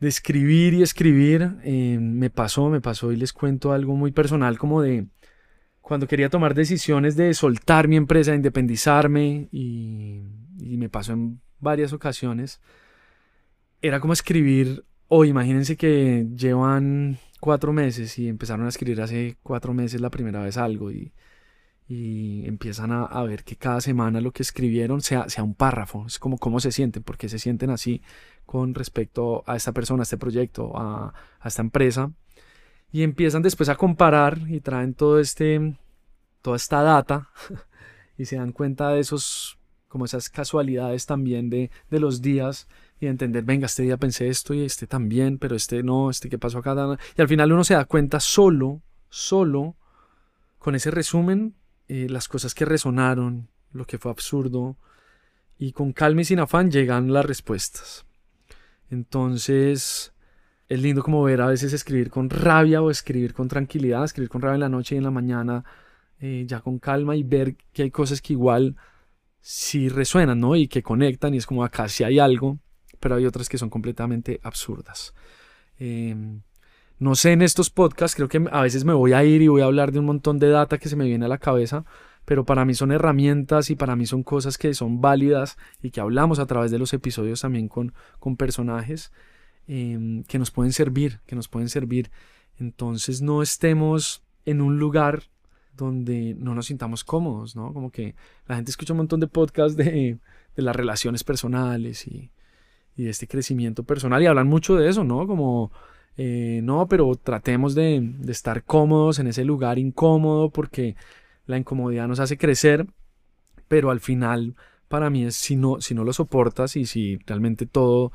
escribir 0.00 0.74
y 0.74 0.82
escribir 0.82 1.56
em, 1.62 2.00
me 2.00 2.30
pasó, 2.30 2.70
me 2.70 2.80
pasó 2.80 3.12
y 3.12 3.16
les 3.16 3.32
cuento 3.34 3.72
algo 3.72 3.96
muy 3.96 4.12
personal 4.12 4.58
como 4.58 4.80
de 4.80 5.08
cuando 5.86 6.08
quería 6.08 6.28
tomar 6.28 6.54
decisiones 6.54 7.14
de 7.14 7.32
soltar 7.32 7.86
mi 7.86 7.94
empresa, 7.94 8.32
de 8.32 8.38
independizarme 8.38 9.48
y, 9.52 10.20
me 10.58 10.88
pasó 10.88 11.12
en 11.12 11.40
varias 11.60 11.92
ocasiones, 11.92 12.60
era 13.80 14.00
como 14.00 14.12
escribir, 14.12 14.84
o 15.06 15.24
imagínense 15.24 15.76
que 15.76 16.26
llevan 16.34 17.18
cuatro 17.38 17.72
meses 17.72 18.18
y 18.18 18.26
empezaron 18.26 18.66
a 18.66 18.70
escribir 18.70 19.00
hace 19.00 19.36
cuatro 19.44 19.74
meses 19.74 20.00
la 20.00 20.10
primera 20.10 20.42
vez 20.42 20.56
algo 20.56 20.90
y, 20.90 21.12
empiezan 21.88 22.90
a, 22.90 23.22
ver 23.22 23.44
que 23.44 23.54
cada 23.54 23.80
semana 23.80 24.20
lo 24.20 24.32
que 24.32 24.42
escribieron 24.42 25.02
sea, 25.02 25.28
sea 25.28 25.44
un 25.44 25.54
párrafo, 25.54 26.04
es 26.08 26.18
como 26.18 26.36
cómo 26.36 26.58
se 26.58 26.72
sienten, 26.72 27.04
porque 27.04 27.28
se 27.28 27.38
sienten 27.38 27.70
así 27.70 28.02
con 28.44 28.74
respecto 28.74 29.44
a 29.46 29.54
esta 29.54 29.70
persona, 29.70 30.02
a 30.02 30.02
este 30.02 30.18
proyecto, 30.18 30.72
a 30.76 31.14
esta 31.44 31.62
empresa 31.62 32.10
y 32.92 33.02
empiezan 33.02 33.42
después 33.42 33.68
a 33.68 33.76
comparar 33.76 34.38
y 34.48 34.60
traen 34.60 34.94
todo 34.94 35.18
este, 35.18 35.76
toda 36.42 36.56
esta 36.56 36.82
data 36.82 37.30
y 38.18 38.24
se 38.24 38.36
dan 38.36 38.52
cuenta 38.52 38.90
de 38.90 39.00
esos, 39.00 39.58
como 39.88 40.04
esas 40.04 40.30
casualidades 40.30 41.06
también 41.06 41.50
de, 41.50 41.70
de 41.90 42.00
los 42.00 42.22
días 42.22 42.68
y 42.98 43.06
entender, 43.06 43.44
venga, 43.44 43.66
este 43.66 43.82
día 43.82 43.96
pensé 43.96 44.28
esto 44.28 44.54
y 44.54 44.62
este 44.62 44.86
también, 44.86 45.38
pero 45.38 45.54
este 45.54 45.82
no, 45.82 46.08
este 46.10 46.28
que 46.28 46.38
pasó 46.38 46.58
acá. 46.58 46.98
Y 47.16 47.20
al 47.20 47.28
final 47.28 47.52
uno 47.52 47.64
se 47.64 47.74
da 47.74 47.84
cuenta 47.84 48.20
solo, 48.20 48.80
solo, 49.10 49.76
con 50.58 50.74
ese 50.74 50.90
resumen, 50.90 51.54
eh, 51.88 52.06
las 52.08 52.28
cosas 52.28 52.54
que 52.54 52.64
resonaron, 52.64 53.48
lo 53.72 53.86
que 53.86 53.98
fue 53.98 54.10
absurdo, 54.10 54.76
y 55.58 55.72
con 55.72 55.92
calma 55.92 56.22
y 56.22 56.24
sin 56.24 56.40
afán 56.40 56.70
llegan 56.70 57.12
las 57.12 57.24
respuestas. 57.24 58.06
Entonces, 58.90 60.12
es 60.68 60.82
lindo 60.82 61.02
como 61.02 61.22
ver 61.22 61.40
a 61.40 61.46
veces 61.46 61.72
escribir 61.72 62.10
con 62.10 62.28
rabia 62.28 62.82
o 62.82 62.90
escribir 62.90 63.34
con 63.34 63.48
tranquilidad, 63.48 64.04
escribir 64.04 64.28
con 64.28 64.42
rabia 64.42 64.54
en 64.54 64.60
la 64.60 64.68
noche 64.68 64.94
y 64.94 64.98
en 64.98 65.04
la 65.04 65.10
mañana, 65.10 65.64
eh, 66.18 66.44
ya 66.46 66.60
con 66.60 66.78
calma 66.78 67.14
y 67.14 67.22
ver 67.22 67.56
que 67.72 67.82
hay 67.82 67.90
cosas 67.90 68.20
que 68.20 68.32
igual 68.32 68.76
sí 69.40 69.88
resuenan, 69.88 70.40
¿no? 70.40 70.56
Y 70.56 70.66
que 70.66 70.82
conectan 70.82 71.34
y 71.34 71.36
es 71.36 71.46
como 71.46 71.64
acá 71.64 71.88
sí 71.88 72.02
hay 72.02 72.18
algo, 72.18 72.58
pero 72.98 73.14
hay 73.14 73.26
otras 73.26 73.48
que 73.48 73.58
son 73.58 73.70
completamente 73.70 74.40
absurdas. 74.42 75.14
Em, 75.78 76.42
no 76.98 77.14
sé, 77.14 77.32
en 77.32 77.42
estos 77.42 77.70
podcasts 77.70 78.16
creo 78.16 78.28
que 78.28 78.44
a 78.50 78.62
veces 78.62 78.84
me 78.84 78.94
voy 78.94 79.12
a 79.12 79.22
ir 79.24 79.42
y 79.42 79.48
voy 79.48 79.60
a 79.60 79.66
hablar 79.66 79.92
de 79.92 80.00
un 80.00 80.06
montón 80.06 80.38
de 80.38 80.48
data 80.48 80.78
que 80.78 80.88
se 80.88 80.96
me 80.96 81.04
viene 81.04 81.26
a 81.26 81.28
la 81.28 81.38
cabeza, 81.38 81.84
pero 82.24 82.44
para 82.44 82.64
mí 82.64 82.74
son 82.74 82.90
herramientas 82.90 83.70
y 83.70 83.76
para 83.76 83.94
mí 83.94 84.06
son 84.06 84.24
cosas 84.24 84.58
que 84.58 84.74
son 84.74 85.00
válidas 85.00 85.56
y 85.80 85.90
que 85.90 86.00
hablamos 86.00 86.40
a 86.40 86.46
través 86.46 86.70
de 86.72 86.78
los 86.78 86.92
episodios 86.92 87.42
también 87.42 87.68
con, 87.68 87.92
con 88.18 88.36
personajes 88.36 89.12
Em, 89.68 90.22
que 90.24 90.38
nos 90.38 90.52
pueden 90.52 90.72
servir, 90.72 91.20
que 91.26 91.34
nos 91.34 91.48
pueden 91.48 91.68
servir. 91.68 92.10
Entonces 92.58 93.20
no 93.20 93.42
estemos 93.42 94.22
en 94.44 94.60
un 94.60 94.78
lugar 94.78 95.24
donde 95.76 96.34
no 96.38 96.54
nos 96.54 96.66
sintamos 96.66 97.02
cómodos, 97.02 97.56
¿no? 97.56 97.72
Como 97.72 97.90
que 97.90 98.14
la 98.46 98.56
gente 98.56 98.70
escucha 98.70 98.92
un 98.92 98.98
montón 98.98 99.20
de 99.20 99.26
podcasts 99.26 99.76
de, 99.76 100.18
de 100.56 100.62
las 100.62 100.76
relaciones 100.76 101.24
personales 101.24 102.06
y, 102.06 102.30
y, 102.96 103.04
de 103.04 103.10
este 103.10 103.26
crecimiento 103.26 103.82
personal 103.82 104.22
y 104.22 104.26
hablan 104.26 104.46
mucho 104.46 104.76
de 104.76 104.88
eso, 104.88 105.02
¿no? 105.02 105.26
Como, 105.26 105.72
eh, 106.16 106.60
no, 106.62 106.86
pero 106.86 107.14
tratemos 107.16 107.74
de, 107.74 108.00
de 108.02 108.32
estar 108.32 108.62
cómodos 108.64 109.18
en 109.18 109.26
ese 109.26 109.44
lugar 109.44 109.78
incómodo 109.78 110.50
porque 110.50 110.96
la 111.46 111.58
incomodidad 111.58 112.06
nos 112.06 112.20
hace 112.20 112.38
crecer, 112.38 112.86
pero 113.68 113.90
al 113.90 114.00
final 114.00 114.54
para 114.88 115.10
mí 115.10 115.24
es 115.24 115.34
si 115.34 115.56
no, 115.56 115.80
si 115.80 115.94
no 115.94 116.04
lo 116.04 116.12
soportas 116.12 116.76
y 116.76 116.86
si 116.86 117.18
realmente 117.26 117.66
todo 117.66 118.12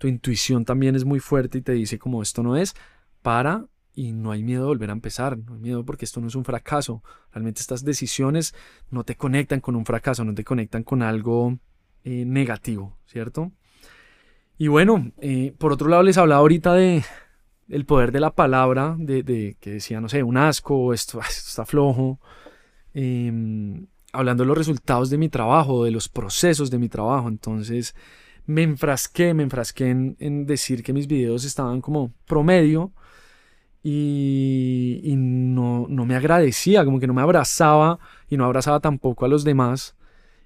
tu 0.00 0.08
intuición 0.08 0.64
también 0.64 0.96
es 0.96 1.04
muy 1.04 1.20
fuerte 1.20 1.58
y 1.58 1.60
te 1.60 1.72
dice 1.72 1.98
como 1.98 2.22
esto 2.22 2.42
no 2.42 2.56
es, 2.56 2.74
para 3.20 3.66
y 3.94 4.12
no 4.12 4.30
hay 4.30 4.42
miedo 4.42 4.62
de 4.62 4.68
volver 4.68 4.88
a 4.88 4.94
empezar, 4.94 5.36
no 5.36 5.52
hay 5.52 5.60
miedo 5.60 5.84
porque 5.84 6.06
esto 6.06 6.22
no 6.22 6.28
es 6.28 6.34
un 6.34 6.44
fracaso. 6.46 7.02
Realmente 7.32 7.60
estas 7.60 7.84
decisiones 7.84 8.54
no 8.88 9.04
te 9.04 9.14
conectan 9.14 9.60
con 9.60 9.76
un 9.76 9.84
fracaso, 9.84 10.24
no 10.24 10.34
te 10.34 10.42
conectan 10.42 10.84
con 10.84 11.02
algo 11.02 11.58
eh, 12.02 12.24
negativo, 12.24 12.96
¿cierto? 13.04 13.52
Y 14.56 14.68
bueno, 14.68 15.12
eh, 15.20 15.52
por 15.58 15.70
otro 15.70 15.88
lado 15.88 16.02
les 16.02 16.16
hablaba 16.16 16.40
ahorita 16.40 16.72
de 16.72 17.04
el 17.68 17.84
poder 17.84 18.10
de 18.10 18.20
la 18.20 18.30
palabra, 18.30 18.96
de, 18.98 19.58
que 19.60 19.70
decía, 19.70 20.00
no 20.00 20.08
sé, 20.08 20.22
un 20.22 20.38
asco, 20.38 20.94
esto, 20.94 21.20
esto 21.28 21.44
está 21.46 21.66
flojo. 21.66 22.20
Em, 22.94 23.86
hablando 24.14 24.44
de 24.44 24.48
los 24.48 24.56
resultados 24.56 25.10
de 25.10 25.18
mi 25.18 25.28
trabajo, 25.28 25.84
de 25.84 25.90
los 25.90 26.08
procesos 26.08 26.70
de 26.70 26.78
mi 26.78 26.88
trabajo. 26.88 27.28
Entonces, 27.28 27.94
me 28.50 28.64
enfrasqué, 28.64 29.32
me 29.32 29.44
enfrasqué 29.44 29.90
en, 29.90 30.46
decir 30.46 30.82
que 30.82 30.92
mis 30.92 31.06
videos 31.06 31.44
estaban 31.44 31.80
como 31.80 32.12
promedio 32.26 32.92
y, 33.82 35.14
no, 35.16 35.86
no, 35.88 36.04
me 36.04 36.16
agradecía, 36.16 36.84
como 36.84 36.98
que 36.98 37.06
no 37.06 37.14
me 37.14 37.22
abrazaba 37.22 38.00
y 38.28 38.36
no 38.36 38.44
abrazaba 38.44 38.80
tampoco 38.80 39.24
a 39.24 39.28
los 39.28 39.44
demás. 39.44 39.94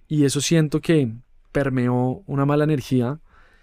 Y 0.06 0.24
eso 0.24 0.40
siento 0.42 0.80
que 0.80 1.12
permeó 1.50 2.22
una 2.26 2.44
mala 2.44 2.64
energía 2.64 3.20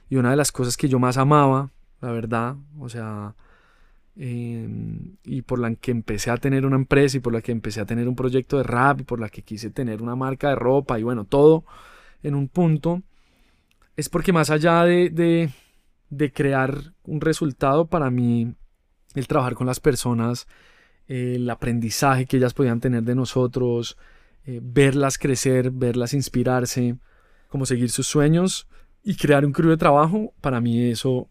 y 0.10 0.16
una 0.16 0.32
de 0.32 0.36
las 0.38 0.52
cosas 0.52 0.76
que 0.76 0.90
yo 0.90 0.98
más 0.98 1.18
amaba, 1.18 1.70
la 2.02 2.12
verdad, 2.12 2.56
o 2.80 2.90
sea, 2.90 3.36
em, 4.16 5.18
y 5.24 5.44
por 5.44 5.60
la 5.60 5.74
que 5.76 5.92
empecé 5.92 6.32
a 6.32 6.38
tener 6.38 6.66
una 6.66 6.78
empresa 6.78 7.18
y 7.18 7.20
por 7.20 7.34
la 7.34 7.42
que 7.42 7.52
empecé 7.52 7.80
a 7.80 7.86
tener 7.86 8.08
un 8.08 8.16
proyecto 8.16 8.58
de 8.58 8.64
rap 8.64 9.02
y 9.02 9.04
por 9.04 9.20
la 9.20 9.30
que 9.30 9.44
quise 9.44 9.70
tener 9.70 10.02
una 10.02 10.16
marca 10.16 10.50
de 10.50 10.56
ropa 10.56 11.00
y 11.00 11.04
bueno, 11.04 11.26
todo 11.26 11.64
en 12.24 12.36
un 12.36 12.48
punto 12.50 13.04
es 13.96 14.10
porque 14.10 14.34
más 14.34 14.50
allá 14.50 14.84
de, 14.84 15.52
de, 16.10 16.32
crear 16.32 16.94
un 17.04 17.22
resultado, 17.22 17.88
para 17.88 18.10
mí 18.10 18.54
el 19.16 19.28
trabajar 19.28 19.56
con 19.56 19.68
las 19.68 19.80
personas, 19.80 20.48
el 21.08 21.50
aprendizaje 21.50 22.26
que 22.26 22.38
ellas 22.38 22.54
podían 22.54 22.80
tener 22.80 23.04
de 23.04 23.16
nosotros, 23.16 23.98
eh, 24.46 24.60
verlas 24.62 25.18
crecer, 25.18 25.72
verlas 25.72 26.14
inspirarse, 26.14 26.98
como 27.48 27.66
seguir 27.66 27.90
sus 27.90 28.08
sueños 28.08 28.68
y 29.04 29.16
crear 29.16 29.46
un 29.46 29.52
crew 29.52 29.70
de 29.70 29.78
trabajo, 29.78 30.34
para 30.42 30.62
mí 30.62 30.90
eso 30.90 31.30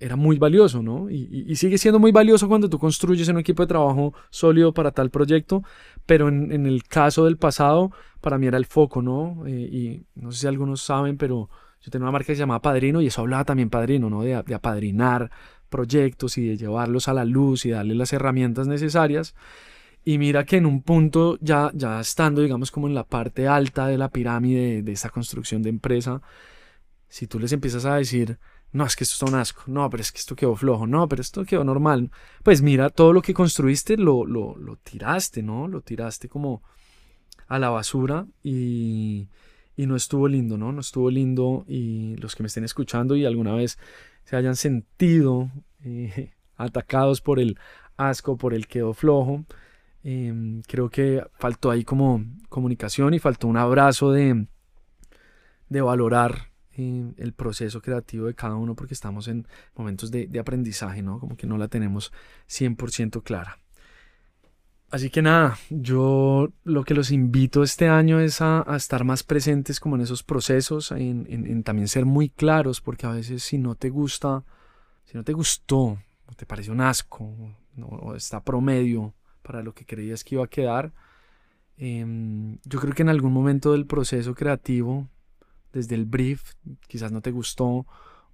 era 0.00 0.16
muy 0.16 0.38
valioso, 0.38 0.82
¿no? 0.82 1.10
Y, 1.10 1.54
sigue 1.56 1.76
siendo 1.76 1.98
muy 1.98 2.12
valioso 2.12 2.48
cuando 2.48 2.68
tú 2.68 2.78
construyes 2.78 3.28
un 3.28 3.38
equipo 3.38 3.62
de 3.62 3.66
trabajo 3.66 4.14
sólido 4.30 4.72
para 4.72 4.92
tal 4.92 5.10
proyecto, 5.10 5.62
pero 6.06 6.28
en, 6.28 6.66
el 6.66 6.84
caso 6.84 7.24
del 7.24 7.36
pasado, 7.36 7.90
para 8.20 8.38
mí 8.38 8.46
era 8.46 8.58
el 8.58 8.66
foco, 8.66 9.02
¿no? 9.02 9.44
Eh, 9.46 9.50
y 9.50 10.06
no 10.14 10.30
sé 10.30 10.40
si 10.40 10.46
algunos 10.46 10.82
saben, 10.82 11.16
pero 11.16 11.50
yo 11.80 11.90
tenía 11.90 12.04
una 12.04 12.12
marca 12.12 12.26
que 12.26 12.34
se 12.34 12.40
llamaba 12.40 12.62
Padrino 12.62 13.00
y 13.00 13.06
eso 13.06 13.20
hablaba 13.20 13.44
también 13.44 13.70
Padrino, 13.70 14.10
¿no? 14.10 14.22
De, 14.22 14.34
apadrinar 14.34 15.30
proyectos 15.68 16.38
y 16.38 16.48
de 16.48 16.56
llevarlos 16.56 17.08
a 17.08 17.14
la 17.14 17.24
luz 17.24 17.66
y 17.66 17.70
darle 17.70 17.94
las 17.94 18.12
herramientas 18.12 18.66
necesarias. 18.66 19.34
Y 20.04 20.18
mira 20.18 20.44
que 20.44 20.56
en 20.56 20.66
un 20.66 20.82
punto, 20.82 21.38
ya, 21.40 21.70
ya 21.74 22.00
estando, 22.00 22.40
digamos, 22.42 22.70
como 22.70 22.88
en 22.88 22.94
la 22.94 23.04
parte 23.04 23.46
alta 23.46 23.86
de 23.86 23.98
la 23.98 24.10
pirámide 24.10 24.82
de, 24.82 24.92
esta 24.92 25.10
construcción 25.10 25.62
de 25.62 25.70
empresa, 25.70 26.22
si 27.08 27.26
tú 27.26 27.38
les 27.38 27.52
empiezas 27.52 27.84
a 27.84 27.96
decir, 27.96 28.38
no, 28.72 28.84
es 28.84 28.96
que 28.96 29.04
esto 29.04 29.24
es 29.24 29.30
un 29.30 29.38
asco, 29.38 29.62
no, 29.66 29.88
pero 29.90 30.00
es 30.00 30.12
que 30.12 30.18
esto 30.18 30.34
quedó 30.34 30.56
flojo, 30.56 30.86
no, 30.86 31.08
pero 31.08 31.20
esto 31.22 31.44
quedó 31.44 31.64
normal, 31.64 32.10
pues 32.42 32.62
mira, 32.62 32.90
todo 32.90 33.12
lo 33.12 33.22
que 33.22 33.34
construiste 33.34 33.96
lo, 33.96 34.24
lo, 34.24 34.56
lo 34.56 34.76
tiraste, 34.76 35.42
¿no? 35.42 35.68
Lo 35.68 35.82
tiraste 35.82 36.28
como 36.28 36.62
a 37.46 37.58
la 37.58 37.70
basura 37.70 38.26
y, 38.42 39.28
y 39.78 39.86
no 39.86 39.94
estuvo 39.94 40.26
lindo, 40.26 40.58
¿no? 40.58 40.72
No 40.72 40.80
estuvo 40.80 41.08
lindo 41.08 41.64
y 41.68 42.16
los 42.16 42.34
que 42.34 42.42
me 42.42 42.48
estén 42.48 42.64
escuchando 42.64 43.14
y 43.14 43.24
alguna 43.24 43.54
vez 43.54 43.78
se 44.24 44.34
hayan 44.34 44.56
sentido 44.56 45.52
eh, 45.84 46.32
atacados 46.56 47.20
por 47.20 47.38
el 47.38 47.56
asco, 47.96 48.36
por 48.36 48.54
el 48.54 48.66
quedó 48.66 48.92
flojo, 48.92 49.44
em, 50.02 50.62
creo 50.62 50.90
que 50.90 51.24
faltó 51.38 51.70
ahí 51.70 51.84
como 51.84 52.24
comunicación 52.48 53.14
y 53.14 53.20
faltó 53.20 53.46
un 53.46 53.56
abrazo 53.56 54.10
de, 54.10 54.48
de 55.68 55.80
valorar 55.80 56.50
eh, 56.72 57.12
el 57.16 57.32
proceso 57.32 57.80
creativo 57.80 58.26
de 58.26 58.34
cada 58.34 58.56
uno 58.56 58.74
porque 58.74 58.94
estamos 58.94 59.28
en 59.28 59.46
momentos 59.76 60.10
de, 60.10 60.26
de 60.26 60.40
aprendizaje, 60.40 61.02
¿no? 61.02 61.20
Como 61.20 61.36
que 61.36 61.46
no 61.46 61.56
la 61.56 61.68
tenemos 61.68 62.12
100% 62.48 63.22
clara. 63.22 63.60
Así 64.90 65.10
que 65.10 65.20
nada, 65.20 65.58
yo 65.68 66.50
lo 66.64 66.82
que 66.82 66.94
los 66.94 67.10
invito 67.10 67.62
este 67.62 67.88
año 67.88 68.20
es 68.20 68.40
a, 68.40 68.64
estar 68.74 69.04
más 69.04 69.22
presentes 69.22 69.80
como 69.80 69.96
en 69.96 70.02
esos 70.02 70.22
procesos, 70.22 70.92
en, 70.92 71.62
también 71.62 71.88
ser 71.88 72.06
muy 72.06 72.30
claros, 72.30 72.80
porque 72.80 73.06
a 73.06 73.10
veces 73.10 73.42
si 73.42 73.58
no 73.58 73.74
te 73.74 73.90
gusta, 73.90 74.44
si 75.04 75.18
no 75.18 75.24
te 75.24 75.34
gustó, 75.34 75.98
te 76.36 76.46
parece 76.46 76.70
un 76.70 76.80
asco, 76.80 77.34
o 77.82 78.14
está 78.14 78.42
promedio 78.42 79.14
para 79.42 79.62
lo 79.62 79.74
que 79.74 79.84
creías 79.84 80.24
que 80.24 80.36
iba 80.36 80.44
a 80.44 80.48
quedar, 80.48 80.94
em, 81.76 82.58
yo 82.64 82.80
creo 82.80 82.94
que 82.94 83.02
en 83.02 83.10
algún 83.10 83.32
momento 83.32 83.72
del 83.72 83.86
proceso 83.86 84.34
creativo, 84.34 85.06
desde 85.70 85.96
el 85.96 86.06
brief, 86.06 86.54
quizás 86.86 87.12
no 87.12 87.20
te 87.20 87.30
gustó, 87.30 87.86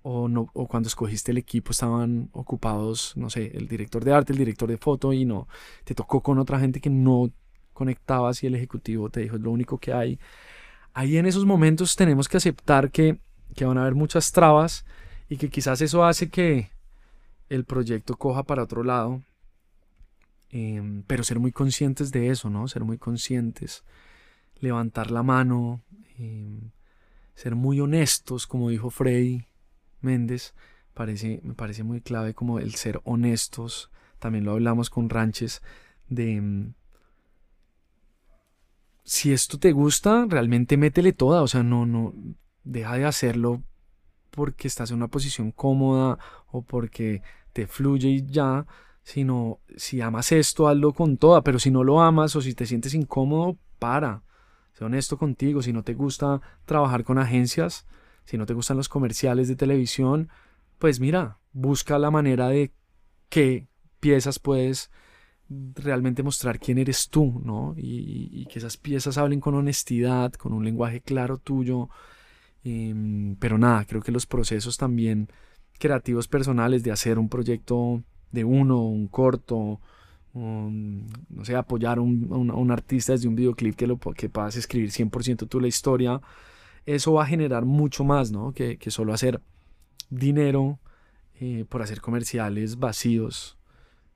o, 0.07 0.29
no, 0.29 0.51
o 0.53 0.69
cuando 0.69 0.87
escogiste 0.87 1.33
el 1.33 1.39
equipo 1.39 1.73
estaban 1.73 2.29
ocupados, 2.33 3.15
no 3.17 3.31
sé, 3.31 3.51
el 3.55 3.67
director 3.69 4.05
de 4.05 4.13
arte, 4.13 4.35
el 4.35 4.39
director 4.39 4.69
de 4.69 4.77
foto 4.77 5.15
y 5.15 5.25
no, 5.25 5.49
te 5.83 5.95
tocó 5.95 6.23
con 6.23 6.39
otra 6.39 6.61
gente 6.61 6.79
que 6.79 6.91
no 6.91 7.31
conectabas 7.73 8.43
y 8.43 8.47
el 8.47 8.55
ejecutivo 8.55 9.09
te 9.09 9.21
dijo 9.21 9.37
es 9.37 9.43
lo 9.43 9.51
único 9.51 9.79
que 9.79 9.95
hay. 9.95 10.21
Ahí 10.93 11.17
en 11.17 11.25
esos 11.25 11.47
momentos 11.47 11.97
tenemos 11.97 12.29
que 12.29 12.37
aceptar 12.37 12.91
que, 12.91 13.19
que 13.57 13.65
van 13.65 13.79
a 13.79 13.81
haber 13.81 13.95
muchas 13.95 14.31
trabas 14.31 14.85
y 15.31 15.39
que 15.39 15.49
quizás 15.49 15.81
eso 15.81 16.05
hace 16.05 16.29
que 16.29 16.71
el 17.49 17.65
proyecto 17.65 18.15
coja 18.19 18.43
para 18.43 18.63
otro 18.63 18.85
lado. 18.85 19.23
Em, 20.51 21.03
pero 21.07 21.25
ser 21.25 21.41
muy 21.41 21.51
conscientes 21.51 22.13
de 22.13 22.29
eso, 22.29 22.51
¿no? 22.51 22.69
Ser 22.69 22.85
muy 22.85 22.99
conscientes, 22.99 23.85
levantar 24.61 25.11
la 25.11 25.23
mano, 25.23 25.81
em, 26.19 26.73
ser 27.35 27.55
muy 27.55 27.81
honestos, 27.81 28.47
como 28.47 28.69
dijo 28.69 28.91
Freddy, 28.91 29.47
Méndez, 30.05 30.55
parece, 30.95 31.41
me 31.43 31.55
parece 31.55 31.83
muy 31.83 32.01
clave 32.01 32.35
como 32.35 32.59
el 32.59 32.75
ser 32.75 33.01
honestos. 33.05 33.91
También 34.19 34.45
lo 34.45 34.53
hablamos 34.53 34.91
con 34.91 35.11
Ranches 35.11 35.63
de 36.09 36.41
mm, 36.41 36.75
si 39.05 39.33
esto 39.33 39.59
te 39.59 39.73
gusta, 39.73 40.27
realmente 40.29 40.77
métele 40.77 41.13
toda, 41.13 41.43
o 41.43 41.47
sea, 41.47 41.63
no, 41.63 41.85
no, 41.85 42.15
deja 42.65 42.97
de 42.97 43.05
hacerlo 43.05 43.63
porque 44.31 44.67
estás 44.67 44.91
en 44.91 44.97
una 44.97 45.09
posición 45.09 45.53
cómoda 45.53 46.19
o 46.51 46.63
porque 46.63 47.23
te 47.53 47.67
fluye 47.67 48.09
y 48.09 48.27
ya, 48.27 48.67
sino 49.03 49.61
si 49.77 50.01
amas 50.01 50.33
esto, 50.33 50.69
hazlo 50.69 50.93
con 50.93 51.19
toda, 51.19 51.43
pero 51.43 51.59
si 51.59 51.71
no 51.71 51.85
lo 51.85 52.01
amas 52.01 52.35
o 52.35 52.41
si 52.41 52.55
te 52.55 52.67
sientes 52.67 52.95
incómodo, 52.95 53.59
para. 53.79 54.23
Sé 54.73 54.85
honesto 54.85 55.19
contigo, 55.19 55.63
si 55.63 55.73
no 55.73 55.85
te 55.85 55.95
gusta 55.95 56.41
trabajar 56.65 57.05
con 57.05 57.19
agencias, 57.19 57.87
si 58.25 58.39
no 58.39 58.47
te 58.47 58.55
gustan 58.55 58.77
los 58.77 58.89
comerciales 58.89 59.49
de 59.49 59.57
televisión, 59.57 60.29
pues 60.79 61.01
mira, 61.01 61.39
busca 61.53 61.99
la 61.99 62.11
manera 62.11 62.49
de 62.49 62.73
qué 63.29 63.69
piezas 64.01 64.39
puedes 64.39 64.91
realmente 65.49 66.23
mostrar 66.23 66.59
quién 66.59 66.79
eres 66.79 67.09
tú, 67.11 67.41
¿no? 67.45 67.75
Y, 67.77 68.47
que 68.47 68.59
esas 68.59 68.77
piezas 68.77 69.19
hablen 69.19 69.41
con 69.41 69.55
honestidad, 69.55 70.33
con 70.33 70.53
un 70.53 70.65
lenguaje 70.65 71.01
claro 71.01 71.39
tuyo. 71.39 71.89
Em, 72.65 73.37
pero 73.37 73.59
nada, 73.59 73.85
creo 73.85 74.03
que 74.03 74.13
los 74.13 74.27
procesos 74.27 74.77
también 74.77 75.29
creativos 75.79 76.29
personales 76.29 76.83
de 76.83 76.93
hacer 76.93 77.19
un 77.19 77.29
proyecto 77.29 78.03
de 78.33 78.45
uno, 78.45 78.83
un 78.83 79.09
corto, 79.09 79.81
no 80.35 81.45
sé, 81.45 81.55
apoyar 81.55 81.99
a 81.99 82.01
un, 82.01 82.71
artista 82.71 83.13
desde 83.13 83.29
un 83.29 83.37
videoclip 83.37 83.77
que, 83.77 83.87
lo, 83.87 83.99
que 83.99 84.31
escribir 84.55 84.91
100% 84.91 85.49
tú 85.49 85.61
la 85.61 85.69
historia, 85.69 86.21
eso 86.87 87.15
va 87.15 87.25
a 87.25 87.27
generar 87.27 87.65
mucho 87.65 88.05
más, 88.05 88.31
¿no? 88.31 88.53
Que, 88.53 88.79
solo 88.89 89.13
hacer 89.13 89.41
dinero 90.11 90.79
eh, 91.41 91.65
por 91.69 91.83
hacer 91.83 92.01
comerciales 92.01 92.79
vacíos. 92.79 93.57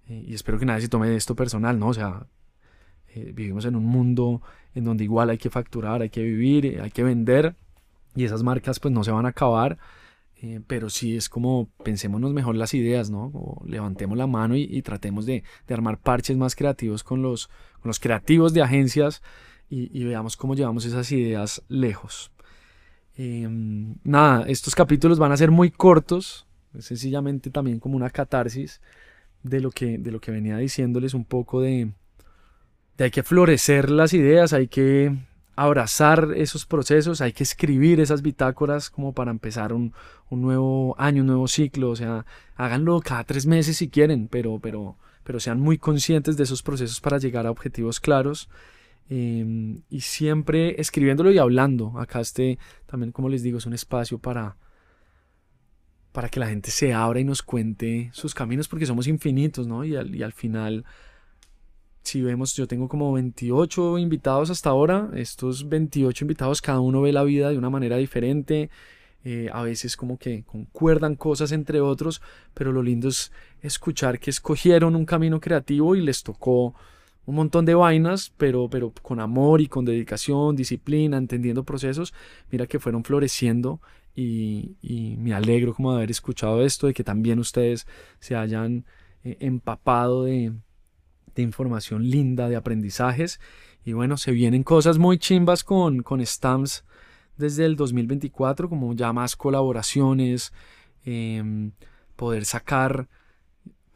Eh, 0.08 0.24
y 0.28 0.34
espero 0.34 0.58
que 0.58 0.66
nadie 0.66 0.82
se 0.82 0.88
tome 0.88 1.14
esto 1.16 1.34
personal, 1.34 1.78
¿no? 1.78 1.88
O 1.88 1.94
sea, 1.94 2.26
eh, 3.14 3.32
vivimos 3.34 3.64
en 3.64 3.76
un 3.76 3.84
mundo 3.84 4.42
en 4.74 4.84
donde 4.84 5.04
igual 5.04 5.30
hay 5.30 5.38
que 5.38 5.50
facturar, 5.50 6.02
hay 6.02 6.10
que 6.10 6.22
vivir, 6.22 6.80
hay 6.80 6.90
que 6.90 7.02
vender. 7.02 7.54
Y 8.14 8.24
esas 8.24 8.42
marcas 8.42 8.80
pues 8.80 8.92
no 8.92 9.04
se 9.04 9.10
van 9.10 9.26
a 9.26 9.30
acabar. 9.30 9.78
pero 10.68 10.88
sí 10.88 11.16
es 11.16 11.28
como 11.28 11.68
pensémonos 11.84 12.32
mejor 12.32 12.54
las 12.54 12.72
ideas, 12.72 13.10
¿no? 13.10 13.60
Levantemos 13.66 14.16
la 14.16 14.28
mano 14.28 14.54
y, 14.56 14.82
tratemos 14.82 15.26
de, 15.26 15.42
armar 15.68 15.98
parches 15.98 16.36
más 16.36 16.54
creativos 16.54 17.02
con 17.02 17.22
los, 17.22 17.50
creativos 18.00 18.52
de 18.54 18.62
agencias 18.62 19.22
y 19.68 20.04
veamos 20.04 20.36
cómo 20.36 20.54
llevamos 20.54 20.84
esas 20.84 21.10
ideas 21.10 21.62
lejos. 21.68 22.30
Em, 23.20 23.96
nada, 24.04 24.44
estos 24.46 24.76
capítulos 24.76 25.18
van 25.18 25.32
a 25.32 25.36
ser 25.36 25.50
muy 25.50 25.72
cortos, 25.72 26.46
sencillamente 26.78 27.50
también 27.50 27.80
como 27.80 27.96
una 27.96 28.10
catarsis 28.10 28.80
de 29.42 29.60
lo 29.60 29.72
que, 29.72 29.98
de 29.98 30.12
lo 30.12 30.20
que 30.20 30.30
venía 30.30 30.56
diciéndoles 30.56 31.14
un 31.14 31.24
poco 31.24 31.60
de, 31.60 31.90
de 32.96 33.04
hay 33.04 33.10
que 33.10 33.24
florecer 33.24 33.90
las 33.90 34.14
ideas, 34.14 34.52
hay 34.52 34.68
que 34.68 35.18
abrazar 35.56 36.28
esos 36.36 36.64
procesos, 36.64 37.20
hay 37.20 37.32
que 37.32 37.42
escribir 37.42 37.98
esas 37.98 38.22
bitácoras 38.22 38.88
como 38.88 39.12
para 39.12 39.32
empezar 39.32 39.72
un, 39.72 39.94
un, 40.30 40.40
nuevo 40.40 40.94
año, 40.96 41.22
un 41.22 41.26
nuevo 41.26 41.48
ciclo, 41.48 41.90
o 41.90 41.96
sea, 41.96 42.24
háganlo 42.54 43.00
cada 43.00 43.24
tres 43.24 43.46
meses 43.46 43.78
si 43.78 43.88
quieren, 43.88 44.28
pero, 44.28 44.60
pero, 44.60 44.96
pero 45.24 45.40
sean 45.40 45.58
muy 45.58 45.76
conscientes 45.76 46.36
de 46.36 46.44
esos 46.44 46.62
procesos 46.62 47.00
para 47.00 47.18
llegar 47.18 47.48
a 47.48 47.50
objetivos 47.50 47.98
claros 47.98 48.48
Em, 49.10 49.80
y 49.88 50.02
siempre 50.02 50.80
escribiéndolo 50.80 51.32
y 51.32 51.38
hablando. 51.38 51.98
Acá 51.98 52.20
este, 52.20 52.58
también 52.86 53.12
como 53.12 53.28
les 53.28 53.42
digo, 53.42 53.58
es 53.58 53.66
un 53.66 53.72
espacio 53.72 54.18
para, 54.18 54.56
para 56.12 56.28
que 56.28 56.40
la 56.40 56.48
gente 56.48 56.70
se 56.70 56.92
abra 56.92 57.20
y 57.20 57.24
nos 57.24 57.42
cuente 57.42 58.10
sus 58.12 58.34
caminos 58.34 58.68
porque 58.68 58.86
somos 58.86 59.06
infinitos, 59.06 59.66
¿no? 59.66 59.84
Y 59.84 59.96
al, 59.96 60.14
y 60.14 60.22
al 60.22 60.32
final, 60.32 60.84
si 62.02 62.20
vemos, 62.20 62.54
yo 62.54 62.66
tengo 62.66 62.88
como 62.88 63.12
28 63.14 63.98
invitados 63.98 64.50
hasta 64.50 64.70
ahora, 64.70 65.10
estos 65.14 65.68
28 65.68 66.24
invitados, 66.24 66.60
cada 66.60 66.80
uno 66.80 67.00
ve 67.00 67.12
la 67.12 67.24
vida 67.24 67.48
de 67.50 67.58
una 67.58 67.70
manera 67.70 67.96
diferente. 67.96 68.70
Eh, 69.24 69.50
a 69.52 69.62
veces 69.62 69.96
como 69.96 70.16
que 70.16 70.44
concuerdan 70.44 71.16
cosas 71.16 71.50
entre 71.52 71.80
otros, 71.80 72.22
pero 72.54 72.72
lo 72.72 72.82
lindo 72.82 73.08
es 73.08 73.32
escuchar 73.62 74.20
que 74.20 74.30
escogieron 74.30 74.94
un 74.94 75.04
camino 75.04 75.40
creativo 75.40 75.96
y 75.96 76.02
les 76.02 76.22
tocó 76.22 76.74
un 77.28 77.34
montón 77.34 77.66
de 77.66 77.74
vainas, 77.74 78.32
pero, 78.38 78.70
pero 78.70 78.90
con 79.02 79.20
amor 79.20 79.60
y 79.60 79.66
con 79.66 79.84
dedicación, 79.84 80.56
disciplina, 80.56 81.18
entendiendo 81.18 81.62
procesos, 81.62 82.14
mira 82.50 82.66
que 82.66 82.78
fueron 82.78 83.04
floreciendo 83.04 83.82
y, 84.14 85.16
me 85.18 85.34
alegro 85.34 85.74
como 85.74 85.90
de 85.90 85.98
haber 85.98 86.10
escuchado 86.10 86.62
esto, 86.62 86.86
de 86.86 86.94
que 86.94 87.04
también 87.04 87.38
ustedes 87.38 87.86
se 88.18 88.34
hayan 88.34 88.86
eh, 89.24 89.36
empapado 89.40 90.24
de, 90.24 90.54
información 91.36 92.08
linda, 92.08 92.48
de 92.48 92.56
aprendizajes. 92.56 93.40
Y 93.84 93.92
bueno, 93.92 94.16
se 94.16 94.32
vienen 94.32 94.62
cosas 94.62 94.96
muy 94.96 95.18
chimbas 95.18 95.62
con, 95.64 96.02
con 96.02 96.24
Stamps 96.24 96.82
desde 97.36 97.66
el 97.66 97.76
2024, 97.76 98.70
como 98.70 98.94
ya 98.94 99.12
más 99.12 99.36
colaboraciones, 99.36 100.54
em, 101.04 101.72
poder 102.16 102.46
sacar 102.46 103.06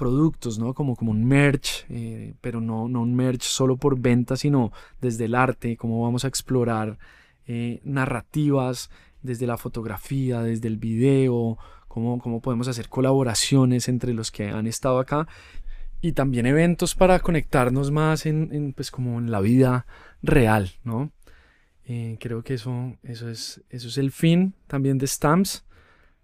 productos, 0.02 0.58
¿no? 0.58 0.74
Como, 0.74 0.96
como 0.96 1.12
un 1.12 1.24
merch, 1.24 1.86
eh, 1.88 2.34
pero 2.40 2.60
no, 2.60 2.88
no 2.88 3.02
un 3.02 3.14
merch 3.14 3.42
solo 3.42 3.76
por 3.76 4.00
venta, 4.00 4.34
sino 4.34 4.72
desde 5.00 5.26
el 5.26 5.36
arte, 5.36 5.76
cómo 5.76 6.02
vamos 6.02 6.24
a 6.24 6.28
explorar 6.28 6.98
eh, 7.46 7.78
narrativas 7.84 8.90
desde 9.22 9.46
la 9.46 9.56
fotografía, 9.56 10.42
desde 10.42 10.66
el 10.66 10.76
video, 10.76 11.56
cómo, 11.86 12.18
cómo 12.18 12.40
podemos 12.40 12.66
hacer 12.66 12.88
colaboraciones 12.88 13.86
entre 13.86 14.12
los 14.12 14.32
que 14.32 14.48
han 14.48 14.66
estado 14.66 14.98
acá 14.98 15.28
y 16.00 16.14
también 16.14 16.46
eventos 16.46 16.96
para 16.96 17.20
conectarnos 17.20 17.92
más 17.92 18.26
en, 18.26 18.72
pues 18.72 18.90
como 18.90 19.20
en 19.20 19.30
la 19.30 19.40
vida 19.40 19.86
real, 20.20 20.72
¿no? 20.82 21.12
Eh, 21.84 22.16
creo 22.18 22.42
que 22.42 22.54
eso, 22.54 22.96
eso, 23.04 23.28
es, 23.30 23.62
eso 23.70 23.86
es 23.86 23.98
el 23.98 24.10
fin 24.10 24.54
también 24.66 24.98
de 24.98 25.06
Stamps, 25.06 25.64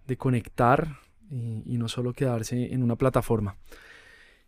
de 0.05 0.17
conectar 0.17 0.97
y, 1.29 1.77
no 1.77 1.87
solo 1.87 2.13
quedarse 2.13 2.73
en 2.73 2.83
una 2.83 2.95
plataforma. 2.95 3.55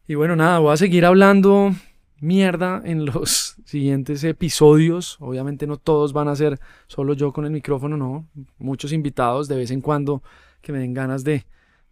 Y 0.08 0.16
bueno, 0.16 0.36
nada, 0.36 0.60
voy 0.60 0.74
a 0.74 0.78
seguir 0.78 1.06
hablando 1.06 1.74
mierda 2.20 2.82
en 2.86 3.06
los 3.06 3.56
siguientes 3.66 4.24
episodios. 4.24 5.18
Obviamente 5.20 5.68
no 5.68 5.78
todos 5.78 6.14
van 6.14 6.28
a 6.28 6.36
ser 6.36 6.60
solo 6.88 7.14
yo 7.14 7.32
con 7.34 7.46
el 7.46 7.52
micrófono, 7.52 7.98
no. 7.98 8.28
Muchos 8.58 8.94
invitados 8.94 9.48
de 9.48 9.58
vez 9.58 9.72
en 9.72 9.82
cuando 9.82 10.24
que 10.62 10.72
me 10.72 10.80
den 10.80 10.94
ganas 10.94 11.24
de, 11.24 11.46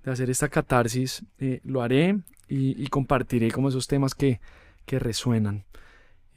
hacer 0.05 0.29
esta 0.31 0.49
catarsis, 0.49 1.23
eh, 1.37 1.59
lo 1.63 1.83
haré 1.83 2.19
y, 2.47 2.87
compartiré 2.87 3.51
como 3.51 3.69
esos 3.69 3.85
temas 3.85 4.15
que, 4.15 4.39
que 4.85 4.97
resuenan. 4.97 5.65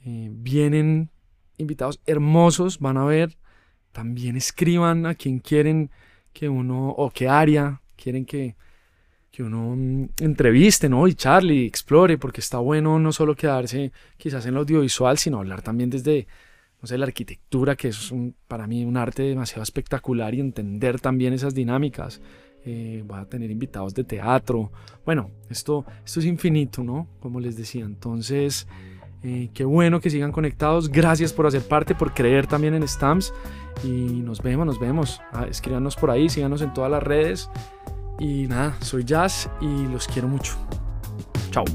Eh, 0.05 0.29
vienen 0.31 1.09
invitados 1.57 1.99
hermosos, 2.05 2.79
van 2.79 2.97
a 2.97 3.05
ver. 3.05 3.35
También 3.91 4.35
escriban 4.35 5.07
a 5.07 5.15
quien 5.15 5.39
quieren 5.39 5.89
que 6.33 6.49
uno 6.49 6.89
o 6.89 7.09
qué 7.09 7.29
área 7.29 7.82
quieren 8.03 8.25
que, 8.25 8.55
que 9.31 9.43
uno 9.43 9.75
mm, 9.75 10.09
entreviste, 10.19 10.89
¿no? 10.89 11.07
Y 11.07 11.13
charle, 11.13 11.65
explore, 11.65 12.17
porque 12.17 12.41
está 12.41 12.57
bueno 12.57 12.99
no 12.99 13.11
solo 13.11 13.35
quedarse 13.35 13.91
quizás 14.17 14.45
en 14.45 14.53
lo 14.53 14.59
audiovisual, 14.61 15.17
sino 15.17 15.39
hablar 15.39 15.61
también 15.61 15.89
desde, 15.89 16.27
no 16.81 16.87
sé, 16.87 16.97
la 16.97 17.05
arquitectura, 17.05 17.75
que 17.75 17.87
es 17.89 18.11
un, 18.11 18.35
para 18.47 18.67
mí 18.67 18.83
un 18.83 18.97
arte 18.97 19.23
demasiado 19.23 19.63
espectacular 19.63 20.33
y 20.35 20.39
entender 20.39 20.99
también 20.99 21.33
esas 21.33 21.53
dinámicas. 21.53 22.21
Eh, 22.65 23.03
a 23.09 23.25
tener 23.25 23.51
invitados 23.51 23.93
de 23.93 24.05
teatro. 24.05 24.71
Bueno, 25.05 25.31
esto, 25.49 25.85
esto 26.05 26.21
es 26.21 26.25
infinito, 26.25 26.81
¿no? 26.81 27.07
Como 27.19 27.41
les 27.41 27.57
decía. 27.57 27.83
Entonces, 27.83 28.67
Eh, 29.25 29.49
qué 29.53 29.63
bueno 29.63 30.01
que 30.01 30.09
sigan 30.09 30.33
conectados. 30.33 30.89
Gracias 30.89 31.31
por 31.31 31.47
hacer 31.47 31.61
parte, 31.61 31.95
por 31.95 32.13
creer 32.13 32.45
también 32.45 32.73
en 32.73 32.85
Stamps. 32.85 33.33
Y 33.83 34.21
nos 34.21 34.41
vemos, 34.41 34.65
nos 34.65 34.79
vemos. 34.79 35.21
Ah, 35.31 35.47
escríbanos 35.49 35.95
por 35.95 36.11
ahí, 36.11 36.27
síganos 36.29 36.61
en 36.61 36.73
todas 36.73 36.91
las 36.91 37.01
redes. 37.01 37.49
Y 38.23 38.47
nada, 38.47 38.77
soy 38.79 39.03
Jazz 39.03 39.49
y 39.59 39.85
los 39.87 40.07
quiero 40.07 40.29
mucho. 40.29 40.55
Chao. 41.51 41.65